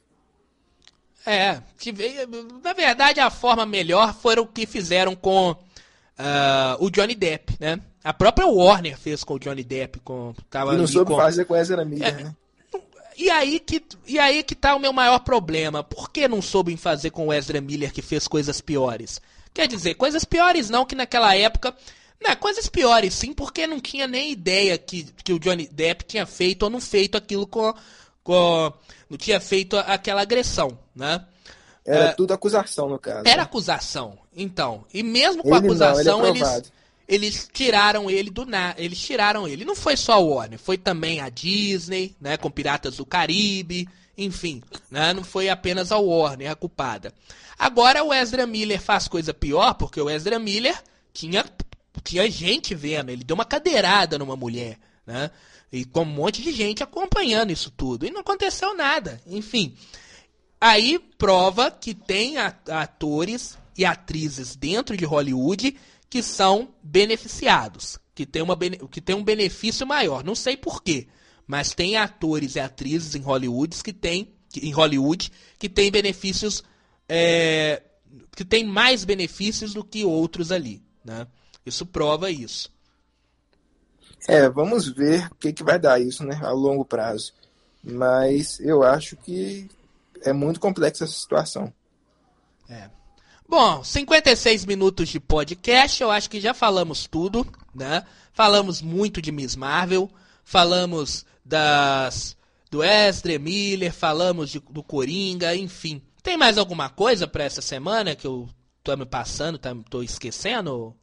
[1.27, 2.29] É, que veio-
[2.63, 5.57] na verdade a forma melhor foi o que fizeram com
[6.19, 7.81] ah, o Johnny Depp, né?
[8.03, 11.45] A própria Warner fez com o Johnny Depp, com tava E não soube com- fazer
[11.47, 12.25] com Ezra Miller, É.
[12.25, 12.37] né?
[13.17, 15.83] E aí que e aí que tá o meu maior problema.
[15.83, 19.21] Por que não soube fazer com o Ezra Miller que fez coisas piores?
[19.55, 21.75] Quer dizer, coisas piores não que naquela época,
[22.23, 26.27] não, coisas piores sim, porque não tinha nem ideia que, que o Johnny Depp tinha
[26.27, 27.75] feito ou não feito aquilo com
[28.23, 28.73] com
[29.09, 31.25] não tinha feito aquela agressão, né?
[31.85, 32.13] Era É.
[32.13, 33.23] tudo acusação, no caso.
[33.27, 33.43] Era né?
[33.43, 34.19] acusação.
[34.35, 36.73] Então, e mesmo com Ele não, ele é acusação, eles,
[37.07, 38.81] eles tiraram ele do nada.
[38.81, 39.65] Eles tiraram ele.
[39.65, 43.87] Não foi só a Warner, foi também a Disney, né, com Piratas do Caribe,
[44.17, 47.13] enfim, né, não foi apenas a Warner a culpada.
[47.59, 50.77] Agora o Ezra Miller faz coisa pior, porque o Ezra Miller
[51.13, 51.45] tinha
[52.05, 55.31] tinha gente vendo, ele deu uma cadeirada numa mulher, né?
[55.73, 58.07] E com um monte de gente acompanhando isso tudo.
[58.07, 59.21] E não aconteceu nada.
[59.27, 59.77] Enfim,
[60.67, 65.77] Aí prova que tem atores e atrizes dentro de Hollywood
[66.09, 68.57] que são beneficiados, que tem, uma,
[68.91, 70.25] que tem um benefício maior.
[70.25, 71.07] Não sei porquê,
[71.47, 76.65] mas tem atores e atrizes em Hollywood que que- em Hollywood que tem benefícios,
[77.07, 77.83] é,
[78.35, 81.27] que tem mais benefícios do que outros ali, né?
[81.65, 82.73] Isso prova isso.
[84.29, 87.33] É, vamos ver o que, que vai dar isso, né, a longo prazo.
[87.83, 89.69] Mas eu acho que
[90.23, 91.73] é muito complexa essa situação.
[93.47, 98.03] Bom, 56 minutos de podcast, eu acho que já falamos tudo, né?
[98.33, 100.11] Falamos muito de Miss Marvel,
[100.43, 102.37] falamos das
[102.71, 106.03] do Ezra Miller, falamos de- do Coringa, enfim.
[106.23, 108.49] Tem mais alguma coisa pra essa semana que eu
[108.83, 110.97] tô me passando, tá, tô esquecendo?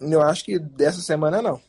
[0.00, 1.60] Eu acho que dessa semana não.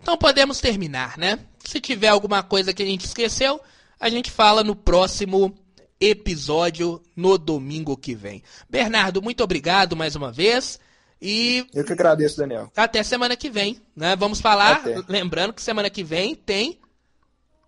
[0.00, 1.38] Então podemos terminar, né?
[1.64, 3.60] Se tiver alguma coisa que a gente esqueceu,
[3.98, 5.54] a gente fala no próximo
[6.00, 8.42] episódio no domingo que vem.
[8.68, 10.78] Bernardo, muito obrigado mais uma vez
[11.22, 12.70] e Eu que agradeço, Daniel.
[12.76, 14.14] até semana que vem, né?
[14.14, 14.96] Vamos falar, Até.
[15.08, 16.78] lembrando que semana que vem tem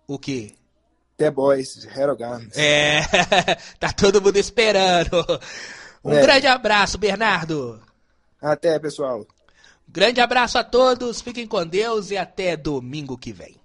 [0.05, 0.53] o quê?
[1.17, 2.55] The Boys, Hero Guns.
[2.55, 3.01] É,
[3.79, 5.25] tá todo mundo esperando.
[6.03, 6.21] Um É.
[6.21, 7.81] grande abraço, Bernardo.
[8.39, 9.25] Até, pessoal.
[9.87, 13.56] Grande abraço a todos, fiquem com Deus e até domingo que vem.